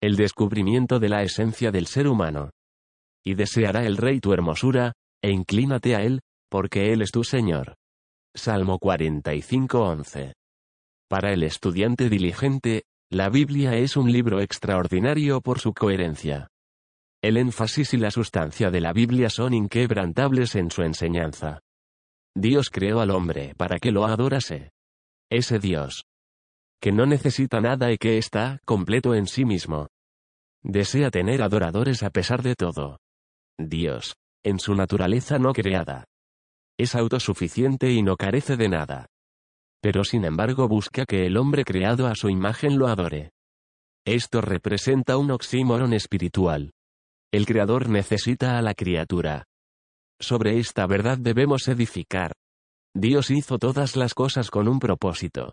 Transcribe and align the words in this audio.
El 0.00 0.16
descubrimiento 0.16 0.98
de 0.98 1.08
la 1.08 1.22
esencia 1.22 1.70
del 1.70 1.86
ser 1.86 2.06
humano. 2.08 2.50
Y 3.24 3.34
deseará 3.34 3.84
el 3.84 3.96
rey 3.96 4.20
tu 4.20 4.32
hermosura, 4.32 4.92
e 5.22 5.30
inclínate 5.30 5.96
a 5.96 6.02
él, 6.02 6.20
porque 6.50 6.92
él 6.92 7.02
es 7.02 7.10
tu 7.10 7.24
Señor. 7.24 7.74
Salmo 8.34 8.78
45:11. 8.78 10.34
Para 11.08 11.32
el 11.32 11.42
estudiante 11.42 12.08
diligente, 12.08 12.84
la 13.10 13.28
Biblia 13.28 13.76
es 13.76 13.96
un 13.96 14.12
libro 14.12 14.40
extraordinario 14.40 15.40
por 15.40 15.60
su 15.60 15.72
coherencia. 15.72 16.48
El 17.22 17.36
énfasis 17.36 17.94
y 17.94 17.96
la 17.96 18.10
sustancia 18.10 18.70
de 18.70 18.80
la 18.80 18.92
Biblia 18.92 19.30
son 19.30 19.54
inquebrantables 19.54 20.54
en 20.54 20.70
su 20.70 20.82
enseñanza. 20.82 21.60
Dios 22.36 22.68
creó 22.70 23.00
al 23.00 23.10
hombre 23.10 23.54
para 23.56 23.78
que 23.78 23.92
lo 23.92 24.04
adorase. 24.04 24.70
Ese 25.30 25.58
Dios. 25.58 26.04
Que 26.80 26.92
no 26.92 27.06
necesita 27.06 27.60
nada 27.60 27.90
y 27.90 27.96
que 27.96 28.18
está 28.18 28.60
completo 28.66 29.14
en 29.14 29.26
sí 29.26 29.44
mismo. 29.44 29.88
Desea 30.68 31.12
tener 31.12 31.42
adoradores 31.42 32.02
a 32.02 32.10
pesar 32.10 32.42
de 32.42 32.56
todo. 32.56 32.98
Dios, 33.56 34.16
en 34.44 34.58
su 34.58 34.74
naturaleza 34.74 35.38
no 35.38 35.52
creada. 35.52 36.06
Es 36.76 36.96
autosuficiente 36.96 37.92
y 37.92 38.02
no 38.02 38.16
carece 38.16 38.56
de 38.56 38.68
nada. 38.68 39.06
Pero 39.80 40.02
sin 40.02 40.24
embargo 40.24 40.66
busca 40.66 41.04
que 41.06 41.24
el 41.24 41.36
hombre 41.36 41.64
creado 41.64 42.08
a 42.08 42.16
su 42.16 42.30
imagen 42.30 42.78
lo 42.78 42.88
adore. 42.88 43.30
Esto 44.04 44.40
representa 44.40 45.16
un 45.16 45.30
oxímoron 45.30 45.92
espiritual. 45.92 46.72
El 47.32 47.46
Creador 47.46 47.88
necesita 47.88 48.58
a 48.58 48.62
la 48.62 48.74
criatura. 48.74 49.44
Sobre 50.18 50.58
esta 50.58 50.84
verdad 50.88 51.16
debemos 51.16 51.68
edificar. 51.68 52.32
Dios 52.92 53.30
hizo 53.30 53.58
todas 53.58 53.94
las 53.94 54.14
cosas 54.14 54.50
con 54.50 54.66
un 54.66 54.80
propósito. 54.80 55.52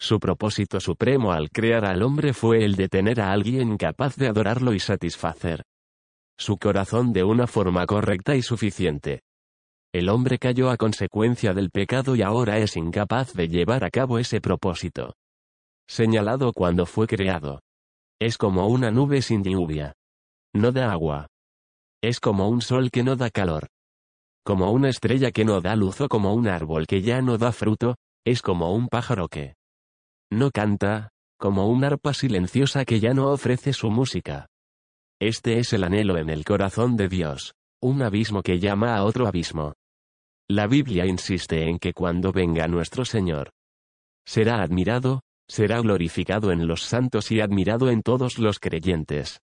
Su 0.00 0.18
propósito 0.18 0.80
supremo 0.80 1.30
al 1.30 1.50
crear 1.50 1.84
al 1.84 2.02
hombre 2.02 2.32
fue 2.32 2.64
el 2.64 2.74
de 2.74 2.88
tener 2.88 3.20
a 3.20 3.32
alguien 3.32 3.76
capaz 3.76 4.16
de 4.16 4.28
adorarlo 4.28 4.72
y 4.72 4.80
satisfacer 4.80 5.62
su 6.38 6.56
corazón 6.56 7.12
de 7.12 7.22
una 7.22 7.46
forma 7.46 7.84
correcta 7.84 8.34
y 8.34 8.40
suficiente. 8.40 9.20
El 9.92 10.08
hombre 10.08 10.38
cayó 10.38 10.70
a 10.70 10.78
consecuencia 10.78 11.52
del 11.52 11.70
pecado 11.70 12.16
y 12.16 12.22
ahora 12.22 12.56
es 12.58 12.78
incapaz 12.78 13.34
de 13.34 13.48
llevar 13.48 13.84
a 13.84 13.90
cabo 13.90 14.18
ese 14.18 14.40
propósito. 14.40 15.12
Señalado 15.86 16.54
cuando 16.54 16.86
fue 16.86 17.06
creado. 17.06 17.60
Es 18.18 18.38
como 18.38 18.68
una 18.68 18.90
nube 18.90 19.20
sin 19.20 19.44
lluvia. 19.44 19.92
No 20.54 20.72
da 20.72 20.90
agua. 20.92 21.26
Es 22.02 22.20
como 22.20 22.48
un 22.48 22.62
sol 22.62 22.90
que 22.90 23.02
no 23.02 23.16
da 23.16 23.28
calor. 23.28 23.66
Como 24.42 24.72
una 24.72 24.88
estrella 24.88 25.32
que 25.32 25.44
no 25.44 25.60
da 25.60 25.76
luz 25.76 26.00
o 26.00 26.08
como 26.08 26.32
un 26.32 26.48
árbol 26.48 26.86
que 26.86 27.02
ya 27.02 27.20
no 27.20 27.36
da 27.36 27.52
fruto, 27.52 27.96
es 28.24 28.40
como 28.40 28.72
un 28.72 28.88
pájaro 28.88 29.28
que 29.28 29.59
no 30.30 30.50
canta, 30.50 31.10
como 31.38 31.68
una 31.68 31.88
arpa 31.88 32.14
silenciosa 32.14 32.84
que 32.84 33.00
ya 33.00 33.14
no 33.14 33.30
ofrece 33.30 33.72
su 33.72 33.90
música. 33.90 34.46
Este 35.20 35.58
es 35.58 35.72
el 35.72 35.84
anhelo 35.84 36.16
en 36.16 36.30
el 36.30 36.44
corazón 36.44 36.96
de 36.96 37.08
Dios, 37.08 37.54
un 37.80 38.02
abismo 38.02 38.42
que 38.42 38.58
llama 38.58 38.96
a 38.96 39.04
otro 39.04 39.26
abismo. 39.26 39.74
La 40.48 40.66
Biblia 40.66 41.06
insiste 41.06 41.68
en 41.68 41.78
que 41.78 41.92
cuando 41.92 42.32
venga 42.32 42.68
nuestro 42.68 43.04
Señor, 43.04 43.50
será 44.24 44.62
admirado, 44.62 45.22
será 45.48 45.80
glorificado 45.80 46.52
en 46.52 46.66
los 46.66 46.82
santos 46.82 47.30
y 47.30 47.40
admirado 47.40 47.90
en 47.90 48.02
todos 48.02 48.38
los 48.38 48.58
creyentes 48.58 49.40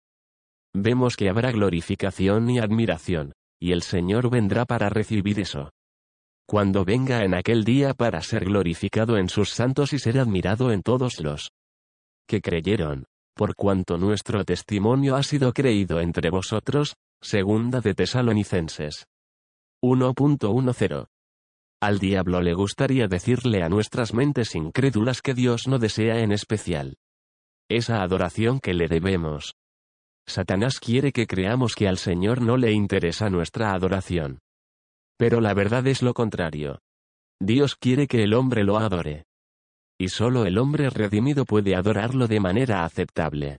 vemos 0.77 1.15
que 1.15 1.29
habrá 1.29 1.51
glorificación 1.51 2.49
y 2.49 2.59
admiración, 2.59 3.33
y 3.59 3.71
el 3.71 3.81
Señor 3.81 4.29
vendrá 4.29 4.65
para 4.65 4.89
recibir 4.89 5.39
eso. 5.39 5.71
Cuando 6.47 6.85
venga 6.85 7.23
en 7.23 7.35
aquel 7.35 7.63
día 7.63 7.93
para 7.93 8.21
ser 8.21 8.45
glorificado 8.45 9.17
en 9.17 9.29
sus 9.29 9.49
santos 9.49 9.93
y 9.93 9.99
ser 9.99 10.17
admirado 10.19 10.71
en 10.71 10.81
todos 10.81 11.19
los 11.19 11.51
que 12.27 12.41
creyeron, 12.41 13.05
por 13.35 13.55
cuanto 13.55 13.97
nuestro 13.97 14.43
testimonio 14.45 15.15
ha 15.15 15.23
sido 15.23 15.53
creído 15.53 15.99
entre 15.99 16.29
vosotros, 16.29 16.95
segunda 17.21 17.81
de 17.81 17.93
Tesalonicenses. 17.93 19.05
1.10. 19.83 21.07
Al 21.81 21.99
diablo 21.99 22.41
le 22.41 22.53
gustaría 22.53 23.07
decirle 23.07 23.61
a 23.61 23.69
nuestras 23.69 24.13
mentes 24.13 24.55
incrédulas 24.55 25.21
que 25.21 25.33
Dios 25.33 25.67
no 25.67 25.77
desea 25.77 26.19
en 26.19 26.31
especial 26.31 26.97
esa 27.69 28.01
adoración 28.01 28.59
que 28.59 28.73
le 28.73 28.87
debemos, 28.87 29.55
Satanás 30.25 30.79
quiere 30.79 31.11
que 31.11 31.27
creamos 31.27 31.75
que 31.75 31.87
al 31.87 31.97
Señor 31.97 32.41
no 32.41 32.57
le 32.57 32.71
interesa 32.71 33.29
nuestra 33.29 33.73
adoración. 33.73 34.39
Pero 35.17 35.41
la 35.41 35.53
verdad 35.53 35.85
es 35.87 36.01
lo 36.01 36.13
contrario. 36.13 36.79
Dios 37.39 37.75
quiere 37.75 38.07
que 38.07 38.23
el 38.23 38.33
hombre 38.33 38.63
lo 38.63 38.77
adore. 38.77 39.25
Y 39.99 40.09
solo 40.09 40.45
el 40.45 40.57
hombre 40.57 40.89
redimido 40.89 41.45
puede 41.45 41.75
adorarlo 41.75 42.27
de 42.27 42.39
manera 42.39 42.85
aceptable. 42.85 43.57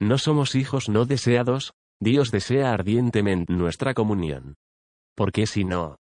No 0.00 0.18
somos 0.18 0.54
hijos 0.54 0.88
no 0.88 1.04
deseados, 1.04 1.72
Dios 2.00 2.30
desea 2.30 2.72
ardientemente 2.72 3.52
nuestra 3.52 3.94
comunión. 3.94 4.54
Porque 5.16 5.46
si 5.46 5.64
no? 5.64 5.96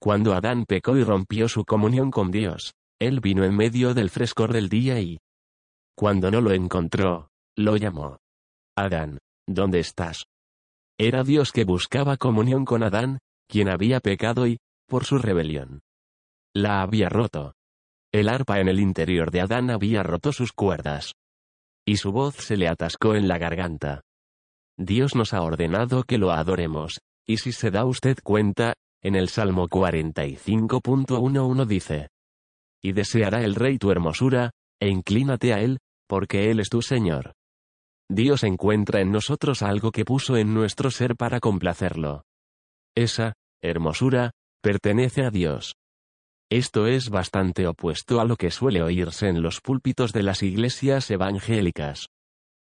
Cuando 0.00 0.34
Adán 0.34 0.64
pecó 0.66 0.96
y 0.96 1.04
rompió 1.04 1.48
su 1.48 1.64
comunión 1.64 2.10
con 2.10 2.30
Dios, 2.30 2.74
él 3.00 3.20
vino 3.20 3.44
en 3.44 3.56
medio 3.56 3.94
del 3.94 4.10
frescor 4.10 4.52
del 4.52 4.68
día 4.68 5.00
y, 5.00 5.20
cuando 5.94 6.30
no 6.30 6.40
lo 6.40 6.52
encontró, 6.52 7.28
lo 7.56 7.76
llamó. 7.76 8.18
Adán, 8.76 9.18
¿dónde 9.46 9.78
estás? 9.78 10.24
Era 10.98 11.22
Dios 11.22 11.52
que 11.52 11.64
buscaba 11.64 12.16
comunión 12.16 12.64
con 12.64 12.82
Adán, 12.82 13.18
quien 13.52 13.68
había 13.68 14.00
pecado 14.00 14.46
y, 14.46 14.60
por 14.88 15.04
su 15.04 15.18
rebelión, 15.18 15.82
la 16.54 16.80
había 16.80 17.10
roto. 17.10 17.52
El 18.10 18.30
arpa 18.30 18.60
en 18.60 18.68
el 18.68 18.80
interior 18.80 19.30
de 19.30 19.42
Adán 19.42 19.68
había 19.68 20.02
roto 20.02 20.32
sus 20.32 20.52
cuerdas. 20.52 21.12
Y 21.86 21.98
su 21.98 22.12
voz 22.12 22.36
se 22.36 22.56
le 22.56 22.66
atascó 22.66 23.14
en 23.14 23.28
la 23.28 23.36
garganta. 23.36 24.00
Dios 24.78 25.14
nos 25.14 25.34
ha 25.34 25.42
ordenado 25.42 26.04
que 26.04 26.16
lo 26.16 26.30
adoremos, 26.32 27.00
y 27.26 27.36
si 27.36 27.52
se 27.52 27.70
da 27.70 27.84
usted 27.84 28.16
cuenta, 28.22 28.72
en 29.02 29.16
el 29.16 29.28
Salmo 29.28 29.68
45.11 29.68 31.66
dice, 31.66 32.08
Y 32.82 32.92
deseará 32.92 33.44
el 33.44 33.54
rey 33.54 33.76
tu 33.76 33.90
hermosura, 33.90 34.52
e 34.80 34.88
inclínate 34.88 35.52
a 35.52 35.60
él, 35.60 35.76
porque 36.08 36.50
él 36.50 36.58
es 36.58 36.70
tu 36.70 36.80
Señor. 36.80 37.34
Dios 38.08 38.44
encuentra 38.44 39.02
en 39.02 39.12
nosotros 39.12 39.60
algo 39.60 39.90
que 39.92 40.06
puso 40.06 40.38
en 40.38 40.54
nuestro 40.54 40.90
ser 40.90 41.16
para 41.16 41.38
complacerlo. 41.38 42.22
Esa, 42.94 43.34
hermosura, 43.62 44.32
pertenece 44.60 45.24
a 45.24 45.30
Dios. 45.30 45.74
Esto 46.50 46.86
es 46.86 47.08
bastante 47.08 47.66
opuesto 47.66 48.20
a 48.20 48.24
lo 48.24 48.36
que 48.36 48.50
suele 48.50 48.82
oírse 48.82 49.28
en 49.28 49.40
los 49.40 49.60
púlpitos 49.60 50.12
de 50.12 50.22
las 50.22 50.42
iglesias 50.42 51.10
evangélicas. 51.10 52.08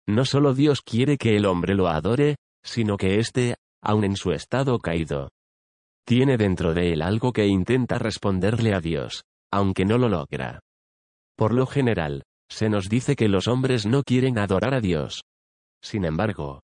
No 0.08 0.26
solo 0.26 0.54
Dios 0.54 0.82
quiere 0.82 1.18
que 1.18 1.36
el 1.36 1.46
hombre 1.46 1.76
lo 1.76 1.88
adore, 1.88 2.38
sino 2.64 2.98
que 2.98 3.20
éste, 3.20 3.56
aun 3.84 4.04
en 4.04 4.16
su 4.16 4.32
estado 4.32 4.80
caído, 4.80 5.30
tiene 6.08 6.38
dentro 6.38 6.74
de 6.74 6.94
él 6.94 7.02
algo 7.02 7.34
que 7.34 7.48
intenta 7.48 8.00
responderle 8.00 8.74
a 8.74 8.80
Dios, 8.80 9.26
aunque 9.52 9.84
no 9.84 9.98
lo 9.98 10.08
logra. 10.08 10.62
Por 11.36 11.54
lo 11.54 11.68
general, 11.68 12.24
se 12.50 12.70
nos 12.70 12.88
dice 12.88 13.18
que 13.18 13.28
los 13.28 13.50
hombres 13.50 13.86
no 13.86 14.04
quieren 14.04 14.40
adorar 14.40 14.74
a 14.74 14.80
Dios. 14.80 15.24
Sin 15.84 16.06
embargo, 16.06 16.62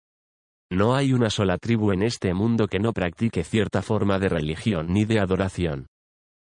no 0.73 0.95
hay 0.95 1.13
una 1.13 1.29
sola 1.29 1.57
tribu 1.57 1.91
en 1.91 2.03
este 2.03 2.33
mundo 2.33 2.67
que 2.67 2.79
no 2.79 2.93
practique 2.93 3.43
cierta 3.43 3.81
forma 3.81 4.19
de 4.19 4.29
religión 4.29 4.87
ni 4.93 5.05
de 5.05 5.19
adoración. 5.19 5.87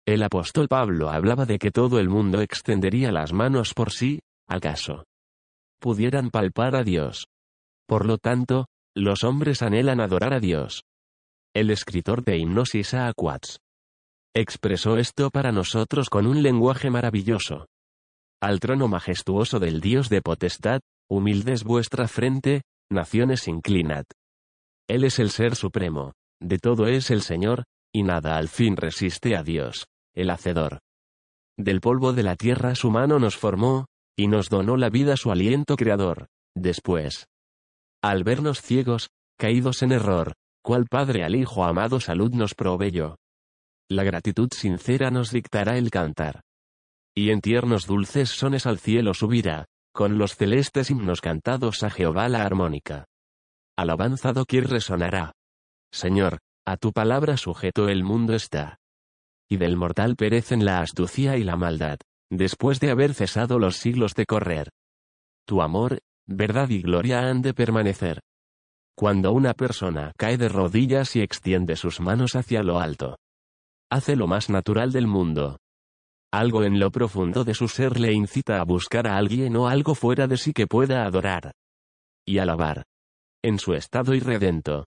El 0.06 0.23
apóstol 0.23 0.69
Pablo 0.69 1.11
hablaba 1.11 1.44
de 1.44 1.59
que 1.59 1.70
todo 1.70 1.99
el 1.99 2.09
mundo 2.09 2.41
extendería 2.41 3.12
las 3.12 3.32
manos 3.32 3.75
por 3.75 3.93
sí, 3.93 4.20
acaso 4.49 5.05
pudieran 5.81 6.31
palpar 6.31 6.75
a 6.75 6.82
Dios. 6.82 7.26
Por 7.87 8.05
lo 8.05 8.19
tanto, 8.19 8.67
los 8.97 9.23
hombres 9.25 9.62
anhelan 9.62 10.00
adorar 10.00 10.35
a 10.35 10.41
Dios. 10.41 10.82
El 11.55 11.71
escritor 11.71 12.25
de 12.25 12.38
himnos 12.38 12.75
Isaac 12.75 13.14
Watts 13.17 13.59
expresó 14.35 14.97
esto 14.97 15.31
para 15.31 15.53
nosotros 15.53 16.11
con 16.11 16.26
un 16.26 16.43
lenguaje 16.43 16.91
maravilloso. 16.91 17.67
Al 18.41 18.61
trono 18.61 18.87
majestuoso 18.87 19.59
del 19.59 19.81
Dios 19.81 20.09
de 20.09 20.21
potestad, 20.21 20.81
humildes 21.09 21.64
vuestra 21.64 22.06
frente, 22.06 22.62
naciones 22.90 23.49
inclinad. 23.49 24.05
Él 24.88 25.05
es 25.05 25.19
el 25.19 25.31
Ser 25.31 25.55
Supremo, 25.55 26.12
de 26.40 26.58
todo 26.58 26.87
es 26.87 27.11
el 27.11 27.23
Señor, 27.23 27.64
y 27.93 28.02
nada 28.02 28.37
al 28.37 28.49
fin 28.49 28.76
resiste 28.76 29.37
a 29.37 29.43
Dios, 29.43 29.87
el 30.14 30.31
Hacedor. 30.31 30.81
Del 31.58 31.81
polvo 31.81 32.12
de 32.12 32.23
la 32.23 32.37
tierra 32.37 32.75
su 32.75 32.90
mano 32.90 33.19
nos 33.19 33.37
formó, 33.37 33.87
y 34.17 34.29
nos 34.29 34.49
donó 34.49 34.76
la 34.76 34.90
vida 34.90 35.17
su 35.17 35.31
aliento 35.31 35.76
creador, 35.76 36.29
Después, 36.61 37.29
al 38.02 38.25
vernos 38.25 38.62
ciegos, 38.62 39.11
caídos 39.38 39.82
en 39.82 39.93
error, 39.93 40.35
cual 40.62 40.87
Padre 40.87 41.23
al 41.23 41.37
Hijo 41.37 41.64
amado 41.64 42.00
salud 42.00 42.32
nos 42.32 42.55
proveyó. 42.55 43.17
La 43.88 44.02
gratitud 44.02 44.49
sincera 44.52 45.11
nos 45.11 45.31
dictará 45.31 45.79
el 45.79 45.90
cantar. 45.90 46.43
Y 47.17 47.31
en 47.31 47.40
tiernos 47.40 47.87
dulces 47.87 48.31
sones 48.31 48.67
al 48.67 48.79
cielo 48.79 49.14
subirá, 49.14 49.67
con 49.99 50.17
los 50.17 50.37
celestes 50.37 50.93
himnos 50.93 51.21
cantados 51.21 51.83
a 51.83 51.91
Jehová 51.91 52.29
la 52.29 52.45
armónica. 52.45 53.06
Alabanza 53.77 54.33
doquier 54.33 54.69
resonará. 54.69 55.33
Señor, 55.91 56.39
a 56.65 56.77
tu 56.77 56.93
palabra 56.93 57.37
sujeto 57.37 57.89
el 57.89 58.05
mundo 58.05 58.33
está. 58.35 58.79
Y 59.50 59.56
del 59.56 59.77
mortal 59.77 60.15
perecen 60.15 60.65
la 60.65 60.83
astucia 60.83 61.37
y 61.37 61.43
la 61.43 61.56
maldad, 61.56 61.99
después 62.31 62.79
de 62.79 62.93
haber 62.93 63.12
cesado 63.12 63.59
los 63.59 63.79
siglos 63.79 64.15
de 64.15 64.25
correr. 64.25 64.69
Tu 65.45 65.62
amor, 65.62 65.99
verdad 66.29 66.69
y 66.69 66.81
gloria 66.81 67.29
han 67.29 67.43
de 67.43 67.53
permanecer. 67.53 68.21
Cuando 68.97 69.33
una 69.33 69.53
persona 69.53 70.12
cae 70.17 70.39
de 70.39 70.49
rodillas 70.49 71.17
y 71.17 71.23
extiende 71.23 71.75
sus 71.75 71.99
manos 71.99 72.37
hacia 72.37 72.62
lo 72.62 72.79
alto, 72.79 73.17
hace 73.91 74.15
lo 74.15 74.29
más 74.29 74.49
natural 74.49 74.93
del 74.93 75.09
mundo. 75.09 75.59
Algo 76.33 76.63
en 76.63 76.79
lo 76.79 76.91
profundo 76.91 77.45
de 77.45 77.55
su 77.55 77.69
ser 77.69 77.99
le 77.99 78.13
incita 78.13 78.61
a 78.61 78.65
buscar 78.65 79.07
a 79.07 79.17
alguien 79.17 79.57
o 79.57 79.67
algo 79.67 79.95
fuera 79.95 80.27
de 80.27 80.37
sí 80.37 80.53
que 80.53 80.67
pueda 80.67 81.05
adorar 81.05 81.53
y 82.27 82.39
alabar. 82.39 82.85
En 83.43 83.59
su 83.59 83.73
estado 83.73 84.15
irredento, 84.15 84.85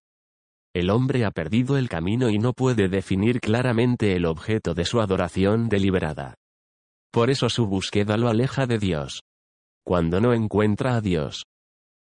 el 0.73 0.89
hombre 0.89 1.25
ha 1.25 1.31
perdido 1.31 1.77
el 1.77 1.89
camino 1.89 2.29
y 2.29 2.37
no 2.37 2.53
puede 2.53 2.87
definir 2.87 3.39
claramente 3.39 4.15
el 4.15 4.25
objeto 4.25 4.73
de 4.73 4.85
su 4.85 5.01
adoración 5.01 5.67
deliberada. 5.67 6.35
Por 7.11 7.29
eso 7.29 7.49
su 7.49 7.65
búsqueda 7.65 8.15
lo 8.17 8.29
aleja 8.29 8.67
de 8.67 8.77
Dios. 8.77 9.21
Cuando 9.83 10.21
no 10.21 10.33
encuentra 10.33 10.95
a 10.95 11.01
Dios, 11.01 11.43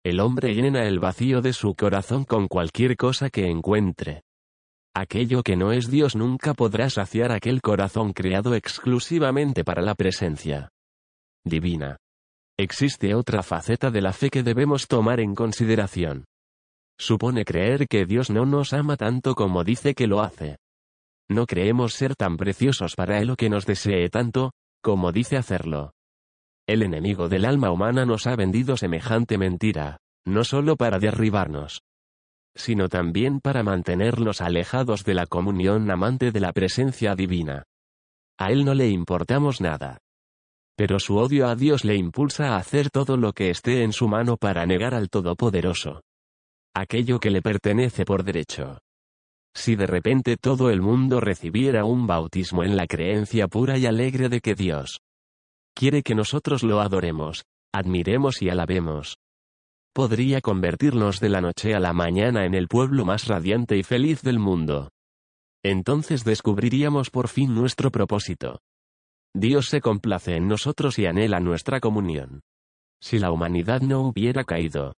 el 0.04 0.22
hombre 0.22 0.56
llena 0.56 0.86
el 0.86 1.00
vacío 1.00 1.42
de 1.42 1.52
su 1.52 1.76
corazón 1.76 2.24
con 2.24 2.48
cualquier 2.48 2.96
cosa 2.96 3.30
que 3.30 3.48
encuentre. 3.48 4.24
Aquello 5.00 5.44
que 5.44 5.56
no 5.56 5.74
es 5.74 5.92
Dios 5.92 6.16
nunca 6.16 6.56
podrá 6.56 6.90
saciar 6.90 7.32
aquel 7.32 7.62
corazón 7.62 8.14
creado 8.14 8.56
exclusivamente 8.56 9.64
para 9.64 9.84
la 9.84 9.94
presencia 9.94 10.70
divina. 11.46 11.98
Existe 12.58 13.14
otra 13.14 13.44
faceta 13.44 13.92
de 13.92 14.02
la 14.02 14.12
fe 14.12 14.32
que 14.32 14.42
debemos 14.42 14.88
tomar 14.88 15.20
en 15.20 15.36
consideración. 15.36 16.26
Supone 16.98 17.46
creer 17.46 17.88
que 17.88 18.08
Dios 18.08 18.32
no 18.32 18.48
nos 18.48 18.74
ama 18.74 18.98
tanto 18.98 19.36
como 19.36 19.64
dice 19.64 19.94
que 19.94 20.08
lo 20.08 20.22
hace. 20.22 20.58
No 21.30 21.46
creemos 21.46 21.94
ser 21.94 22.16
tan 22.16 22.36
preciosos 22.36 22.96
para 22.96 23.20
Él 23.20 23.30
o 23.30 23.36
que 23.36 23.52
nos 23.52 23.68
desee 23.68 24.10
tanto, 24.10 24.54
como 24.82 25.12
dice 25.12 25.38
hacerlo. 25.38 25.92
El 26.68 26.82
enemigo 26.82 27.30
del 27.30 27.46
alma 27.46 27.70
humana 27.70 28.08
nos 28.08 28.26
ha 28.26 28.36
vendido 28.36 28.78
semejante 28.78 29.38
mentira, 29.38 29.98
no 30.26 30.44
solo 30.44 30.76
para 30.76 30.98
derribarnos, 30.98 31.82
sino 32.58 32.90
también 32.90 33.40
para 33.40 33.64
mantenernos 33.64 34.42
alejados 34.42 35.06
de 35.06 35.14
la 35.14 35.26
comunión 35.26 35.90
amante 35.90 36.32
de 36.32 36.40
la 36.42 36.52
presencia 36.52 37.16
divina. 37.16 37.64
A 38.38 38.52
él 38.52 38.66
no 38.66 38.74
le 38.74 38.90
importamos 38.90 39.62
nada. 39.62 40.00
Pero 40.76 41.00
su 41.00 41.18
odio 41.18 41.48
a 41.48 41.56
Dios 41.56 41.86
le 41.86 41.96
impulsa 41.96 42.50
a 42.50 42.58
hacer 42.58 42.90
todo 42.90 43.16
lo 43.16 43.32
que 43.34 43.50
esté 43.50 43.84
en 43.84 43.94
su 43.94 44.08
mano 44.08 44.38
para 44.38 44.66
negar 44.66 44.94
al 44.94 45.10
Todopoderoso. 45.10 46.02
Aquello 46.76 47.20
que 47.20 47.32
le 47.32 47.42
pertenece 47.42 48.06
por 48.06 48.24
derecho. 48.24 48.80
Si 49.56 49.76
de 49.76 49.88
repente 49.88 50.38
todo 50.38 50.70
el 50.70 50.82
mundo 50.82 51.20
recibiera 51.20 51.86
un 51.86 52.06
bautismo 52.06 52.64
en 52.64 52.76
la 52.76 52.86
creencia 52.86 53.48
pura 53.48 53.78
y 53.78 53.88
alegre 53.88 54.30
de 54.30 54.40
que 54.40 54.54
Dios 54.54 55.00
quiere 55.74 56.02
que 56.02 56.16
nosotros 56.16 56.64
lo 56.64 56.82
adoremos, 56.82 57.44
admiremos 57.72 58.42
y 58.42 58.50
alabemos. 58.50 59.18
Podría 59.98 60.42
convertirnos 60.42 61.20
de 61.20 61.28
la 61.28 61.42
noche 61.42 61.74
a 61.74 61.80
la 61.80 61.92
mañana 61.92 62.46
en 62.46 62.54
el 62.54 62.68
pueblo 62.68 63.04
más 63.04 63.26
radiante 63.26 63.78
y 63.78 63.82
feliz 63.82 64.22
del 64.22 64.38
mundo. 64.38 64.92
Entonces 65.64 66.24
descubriríamos 66.24 67.10
por 67.10 67.30
fin 67.30 67.56
nuestro 67.56 67.90
propósito. 67.90 68.60
Dios 69.34 69.70
se 69.70 69.82
complace 69.82 70.36
en 70.36 70.48
nosotros 70.48 71.00
y 71.00 71.08
anhela 71.08 71.40
nuestra 71.40 71.80
comunión. 71.80 72.42
Si 73.02 73.18
la 73.18 73.32
humanidad 73.32 73.82
no 73.82 74.02
hubiera 74.02 74.44
caído, 74.44 74.94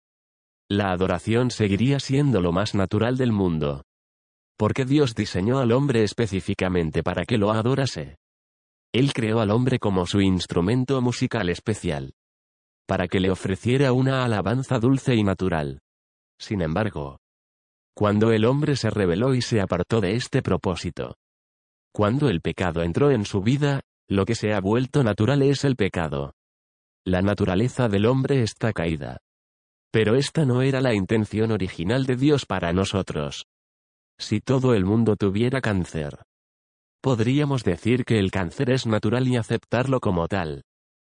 la 0.69 0.91
adoración 0.91 1.49
seguiría 1.49 2.01
siendo 2.01 2.41
lo 2.41 2.51
más 2.51 2.75
natural 2.75 3.15
del 3.15 3.31
mundo. 3.31 3.85
Porque 4.57 4.83
Dios 4.83 5.15
diseñó 5.15 5.59
al 5.59 5.71
hombre 5.71 6.03
específicamente 6.03 7.03
para 7.03 7.23
que 7.23 7.37
lo 7.37 7.51
adorase. 7.51 8.17
Él 8.91 9.13
creó 9.13 9.39
al 9.39 9.51
hombre 9.51 9.79
como 9.79 10.05
su 10.05 10.19
instrumento 10.19 11.01
musical 11.01 11.47
especial. 11.47 12.11
Para 12.89 13.07
que 13.07 13.19
le 13.19 13.29
ofreciera 13.29 13.93
una 13.93 14.25
alabanza 14.25 14.79
dulce 14.79 15.13
y 15.13 15.23
natural. 15.23 15.77
Sin 16.39 16.63
embargo, 16.63 17.19
cuando 17.95 18.31
el 18.31 18.45
hombre 18.45 18.75
se 18.75 18.89
rebeló 18.89 19.35
y 19.35 19.43
se 19.43 19.61
apartó 19.61 20.01
de 20.01 20.15
este 20.15 20.41
propósito, 20.41 21.13
cuando 21.93 22.29
el 22.29 22.41
pecado 22.41 22.81
entró 22.81 23.11
en 23.11 23.25
su 23.25 23.41
vida, 23.41 23.81
lo 24.09 24.25
que 24.25 24.33
se 24.33 24.55
ha 24.55 24.59
vuelto 24.59 25.03
natural 25.03 25.43
es 25.43 25.65
el 25.65 25.75
pecado. 25.75 26.33
La 27.05 27.21
naturaleza 27.21 27.89
del 27.89 28.07
hombre 28.07 28.41
está 28.41 28.73
caída. 28.73 29.19
Pero 29.91 30.15
esta 30.15 30.43
no 30.45 30.63
era 30.63 30.81
la 30.81 30.95
intención 30.95 31.51
original 31.51 32.07
de 32.07 32.15
Dios 32.15 32.47
para 32.47 32.73
nosotros. 32.73 33.45
Si 34.17 34.41
todo 34.41 34.73
el 34.73 34.83
mundo 34.83 35.15
tuviera 35.15 35.61
cáncer, 35.61 36.17
Podríamos 37.01 37.63
decir 37.63 38.03
que 38.03 38.17
el 38.17 38.31
cáncer 38.31 38.71
es 38.71 38.87
natural 38.87 39.27
y 39.27 39.37
aceptarlo 39.37 39.99
como 39.99 40.27
tal. 40.27 40.63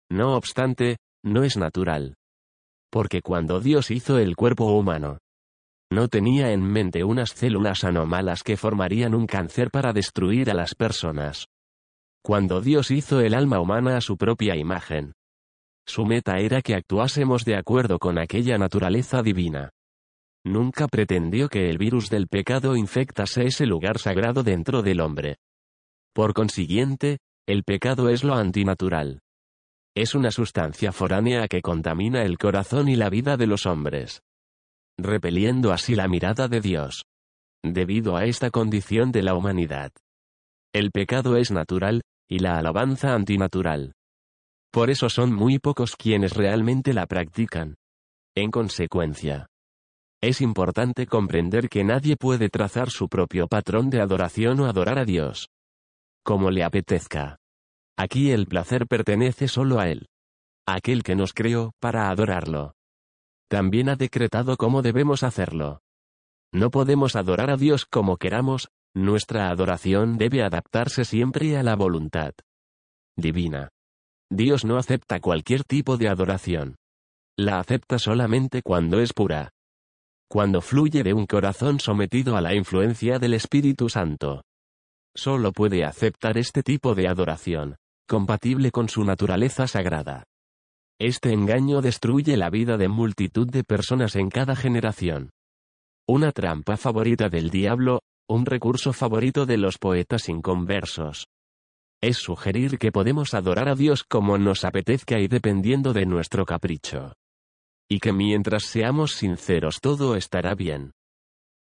No 0.09 0.35
obstante, 0.35 0.97
no 1.27 1.43
es 1.43 1.57
natural. 1.57 2.15
Porque 2.89 3.21
cuando 3.21 3.59
Dios 3.59 3.91
hizo 3.91 4.17
el 4.17 4.35
cuerpo 4.35 4.65
humano, 4.71 5.19
no 5.89 6.07
tenía 6.07 6.51
en 6.51 6.61
mente 6.61 7.03
unas 7.03 7.29
células 7.31 7.83
anómalas 7.83 8.43
que 8.43 8.57
formarían 8.57 9.15
un 9.15 9.25
cáncer 9.25 9.71
para 9.71 9.93
destruir 9.93 10.49
a 10.49 10.53
las 10.53 10.75
personas. 10.75 11.47
Cuando 12.23 12.61
Dios 12.61 12.91
hizo 12.91 13.21
el 13.21 13.33
alma 13.33 13.59
humana 13.59 13.95
a 13.95 14.01
su 14.01 14.17
propia 14.17 14.55
imagen, 14.57 15.13
su 15.87 16.05
meta 16.05 16.39
era 16.39 16.61
que 16.61 16.75
actuásemos 16.75 17.45
de 17.45 17.55
acuerdo 17.55 17.99
con 17.99 18.17
aquella 18.17 18.57
naturaleza 18.57 19.21
divina. 19.21 19.69
Nunca 20.45 20.87
pretendió 20.87 21.47
que 21.47 21.69
el 21.69 21.77
virus 21.77 22.09
del 22.09 22.27
pecado 22.27 22.75
infectase 22.75 23.45
ese 23.45 23.65
lugar 23.65 23.97
sagrado 23.97 24.43
dentro 24.43 24.81
del 24.81 24.99
hombre. 24.99 25.37
Por 26.13 26.33
consiguiente, 26.33 27.19
el 27.47 27.63
pecado 27.63 28.09
es 28.09 28.25
lo 28.25 28.33
antinatural. 28.35 29.21
Es 29.97 30.13
una 30.13 30.29
sustancia 30.29 30.91
foránea 30.91 31.47
que 31.47 31.63
contamina 31.63 32.21
el 32.21 32.37
corazón 32.37 32.87
y 32.87 32.95
la 32.95 33.09
vida 33.09 33.35
de 33.35 33.47
los 33.47 33.65
hombres. 33.65 34.21
Repeliendo 34.95 35.73
así 35.73 35.95
la 35.95 36.07
mirada 36.07 36.47
de 36.47 36.61
Dios. 36.61 37.05
Debido 37.63 38.15
a 38.15 38.25
esta 38.25 38.51
condición 38.51 39.11
de 39.11 39.23
la 39.23 39.33
humanidad. 39.33 39.91
El 40.71 40.91
pecado 40.91 41.35
es 41.35 41.49
natural, 41.49 42.03
y 42.29 42.37
la 42.37 42.59
alabanza 42.59 43.15
antinatural. 43.15 43.93
Por 44.71 44.91
eso 44.91 45.09
son 45.09 45.33
muy 45.33 45.57
pocos 45.57 45.95
quienes 45.95 46.35
realmente 46.35 46.93
la 46.93 47.07
practican. 47.07 47.73
En 48.35 48.51
consecuencia, 48.51 49.47
es 50.21 50.41
importante 50.41 51.07
comprender 51.07 51.69
que 51.69 51.83
nadie 51.83 52.17
puede 52.17 52.49
trazar 52.49 52.91
su 52.91 53.09
propio 53.09 53.47
patrón 53.47 53.89
de 53.89 53.99
adoración 53.99 54.59
o 54.59 54.67
adorar 54.67 54.99
a 54.99 55.05
Dios 55.05 55.47
como 56.23 56.51
le 56.51 56.63
apetezca. 56.63 57.39
Aquí 57.97 58.31
el 58.31 58.45
placer 58.45 58.87
pertenece 58.87 59.47
solo 59.47 59.79
a 59.79 59.89
Él. 59.89 60.07
Aquel 60.67 61.03
que 61.03 61.15
nos 61.15 61.33
creó, 61.33 61.73
para 61.79 62.09
adorarlo. 62.09 62.73
También 63.49 63.89
ha 63.89 63.95
decretado 63.95 64.57
cómo 64.57 64.81
debemos 64.81 65.23
hacerlo. 65.23 65.81
No 66.53 66.69
podemos 66.69 67.15
adorar 67.15 67.49
a 67.49 67.57
Dios 67.57 67.85
como 67.85 68.17
queramos, 68.17 68.69
nuestra 68.93 69.49
adoración 69.49 70.17
debe 70.17 70.43
adaptarse 70.43 71.05
siempre 71.05 71.57
a 71.57 71.63
la 71.63 71.75
voluntad 71.75 72.33
divina. 73.15 73.69
Dios 74.29 74.63
no 74.63 74.77
acepta 74.77 75.19
cualquier 75.19 75.63
tipo 75.63 75.97
de 75.97 76.09
adoración. 76.09 76.75
La 77.35 77.59
acepta 77.59 77.97
solamente 77.97 78.61
cuando 78.61 78.99
es 78.99 79.13
pura. 79.13 79.49
Cuando 80.29 80.61
fluye 80.61 81.03
de 81.03 81.13
un 81.13 81.25
corazón 81.25 81.79
sometido 81.79 82.37
a 82.37 82.41
la 82.41 82.53
influencia 82.53 83.17
del 83.17 83.33
Espíritu 83.33 83.89
Santo 83.89 84.43
solo 85.17 85.51
puede 85.51 85.83
aceptar 85.83 86.37
este 86.37 86.63
tipo 86.63 86.93
de 86.93 87.07
adoración, 87.07 87.75
compatible 88.07 88.71
con 88.71 88.89
su 88.89 89.03
naturaleza 89.03 89.67
sagrada. 89.67 90.23
Este 90.99 91.31
engaño 91.31 91.81
destruye 91.81 92.37
la 92.37 92.49
vida 92.49 92.77
de 92.77 92.87
multitud 92.87 93.47
de 93.47 93.63
personas 93.63 94.15
en 94.15 94.29
cada 94.29 94.55
generación. 94.55 95.29
Una 96.07 96.31
trampa 96.31 96.77
favorita 96.77 97.29
del 97.29 97.51
diablo, 97.51 98.01
un 98.27 98.47
recurso 98.47 98.93
favorito 98.93 99.45
de 99.45 99.57
los 99.57 99.77
poetas 99.77 100.27
inconversos. 100.27 101.27
Es 102.01 102.17
sugerir 102.17 102.79
que 102.79 102.91
podemos 102.91 103.33
adorar 103.33 103.69
a 103.69 103.75
Dios 103.75 104.03
como 104.03 104.37
nos 104.37 104.65
apetezca 104.65 105.19
y 105.19 105.27
dependiendo 105.27 105.93
de 105.93 106.05
nuestro 106.05 106.45
capricho. 106.45 107.13
Y 107.89 107.99
que 107.99 108.11
mientras 108.11 108.63
seamos 108.63 109.13
sinceros 109.13 109.79
todo 109.81 110.15
estará 110.15 110.55
bien. 110.55 110.91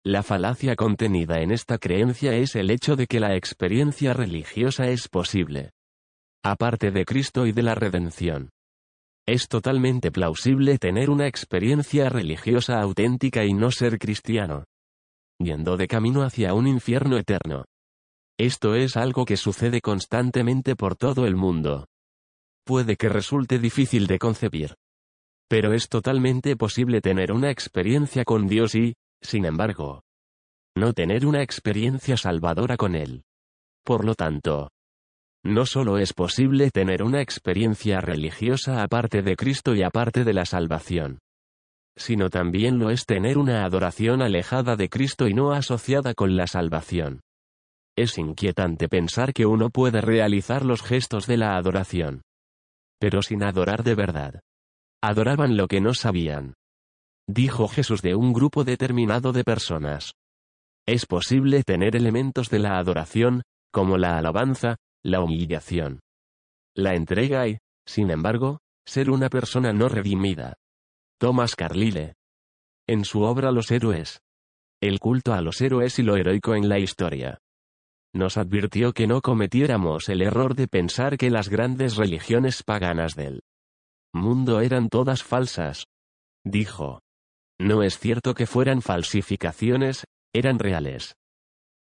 La 0.05 0.23
falacia 0.23 0.77
contenida 0.77 1.41
en 1.41 1.51
esta 1.51 1.79
creencia 1.79 2.35
es 2.35 2.55
el 2.57 2.71
hecho 2.71 2.95
de 2.95 3.07
que 3.07 3.21
la 3.21 3.35
experiencia 3.37 4.13
religiosa 4.13 4.89
es 4.89 5.09
posible. 5.09 5.71
Aparte 6.47 6.91
de 6.91 7.07
Cristo 7.07 7.47
y 7.47 7.53
de 7.53 7.63
la 7.63 7.75
redención. 7.75 8.51
Es 9.27 9.49
totalmente 9.49 10.13
plausible 10.13 10.77
tener 10.77 11.09
una 11.09 11.27
experiencia 11.27 12.11
religiosa 12.11 12.83
auténtica 12.83 13.47
y 13.47 13.55
no 13.55 13.71
ser 13.71 13.99
cristiano. 13.99 14.65
Yendo 15.39 15.79
de 15.79 15.89
camino 15.89 16.23
hacia 16.23 16.53
un 16.53 16.67
infierno 16.67 17.17
eterno. 17.17 17.65
Esto 18.39 18.75
es 18.75 18.99
algo 18.99 19.25
que 19.25 19.39
sucede 19.39 19.81
constantemente 19.81 20.77
por 20.77 20.97
todo 20.97 21.25
el 21.25 21.35
mundo. 21.35 21.87
Puede 22.67 22.97
que 22.97 23.09
resulte 23.09 23.59
difícil 23.59 24.07
de 24.07 24.19
concebir. 24.19 24.75
Pero 25.49 25.73
es 25.73 25.89
totalmente 25.89 26.57
posible 26.57 27.01
tener 27.01 27.33
una 27.33 27.51
experiencia 27.51 28.25
con 28.25 28.49
Dios 28.49 28.75
y, 28.75 28.95
sin 29.23 29.47
embargo, 29.47 30.03
no 30.77 30.93
tener 30.93 31.25
una 31.25 31.43
experiencia 31.43 32.19
salvadora 32.19 32.77
con 32.77 32.97
Él. 32.97 33.23
Por 33.83 34.05
lo 34.05 34.15
tanto, 34.15 34.71
no 35.45 35.67
solo 35.67 35.99
es 35.99 36.15
posible 36.15 36.71
tener 36.71 37.03
una 37.03 37.21
experiencia 37.21 38.01
religiosa 38.01 38.83
aparte 38.83 39.23
de 39.23 39.37
Cristo 39.37 39.75
y 39.75 39.83
aparte 39.83 40.25
de 40.25 40.33
la 40.33 40.47
salvación, 40.47 41.19
sino 41.97 42.31
también 42.31 42.79
lo 42.79 42.91
es 42.91 43.05
tener 43.05 43.37
una 43.37 43.65
adoración 43.65 44.23
alejada 44.23 44.75
de 44.77 44.89
Cristo 44.89 45.29
y 45.29 45.35
no 45.35 45.53
asociada 45.53 46.15
con 46.15 46.37
la 46.37 46.47
salvación. 46.47 47.21
Es 47.97 48.19
inquietante 48.19 48.89
pensar 48.89 49.33
que 49.33 49.47
uno 49.47 49.71
puede 49.71 50.01
realizar 50.01 50.65
los 50.65 50.83
gestos 50.83 51.27
de 51.27 51.37
la 51.37 51.57
adoración, 51.57 52.23
pero 52.99 53.23
sin 53.23 53.45
adorar 53.45 53.85
de 53.85 53.95
verdad. 53.95 54.41
Adoraban 55.03 55.57
lo 55.57 55.69
que 55.69 55.81
no 55.81 55.93
sabían. 55.93 56.55
Dijo 57.29 57.69
Jesús 57.69 58.01
de 58.01 58.15
un 58.15 58.33
grupo 58.33 58.65
determinado 58.65 59.33
de 59.33 59.45
personas. 59.45 60.13
Es 60.87 61.07
posible 61.07 61.63
tener 61.63 61.97
elementos 61.97 62.49
de 62.49 62.59
la 62.59 62.79
adoración, 62.79 63.43
como 63.71 63.99
la 63.99 64.19
alabanza, 64.19 64.77
la 65.05 65.21
humillación, 65.21 66.01
la 66.75 66.95
entrega 66.95 67.47
y, 67.47 67.59
sin 67.87 68.11
embargo, 68.11 68.59
ser 68.85 69.11
una 69.11 69.29
persona 69.29 69.73
no 69.73 69.89
redimida. 69.89 70.55
Thomas 71.19 71.55
Carlyle. 71.55 72.15
En 72.89 73.05
su 73.05 73.23
obra 73.23 73.53
Los 73.53 73.71
héroes. 73.71 74.21
El 74.81 74.99
culto 74.99 75.33
a 75.33 75.41
los 75.41 75.61
héroes 75.61 75.99
y 75.99 76.03
lo 76.03 76.17
heroico 76.17 76.55
en 76.55 76.69
la 76.69 76.79
historia. 76.79 77.39
Nos 78.13 78.37
advirtió 78.37 78.93
que 78.93 79.07
no 79.07 79.23
cometiéramos 79.23 80.09
el 80.09 80.21
error 80.21 80.55
de 80.55 80.69
pensar 80.69 81.17
que 81.17 81.31
las 81.31 81.49
grandes 81.49 81.97
religiones 81.97 82.63
paganas 82.63 83.15
del 83.15 83.43
mundo 84.13 84.61
eran 84.61 84.89
todas 84.89 85.23
falsas. 85.23 85.85
Dijo. 86.45 87.01
No 87.59 87.83
es 87.83 87.99
cierto 87.99 88.35
que 88.35 88.47
fueran 88.47 88.83
falsificaciones, 88.83 90.05
eran 90.33 90.59
reales. 90.59 91.15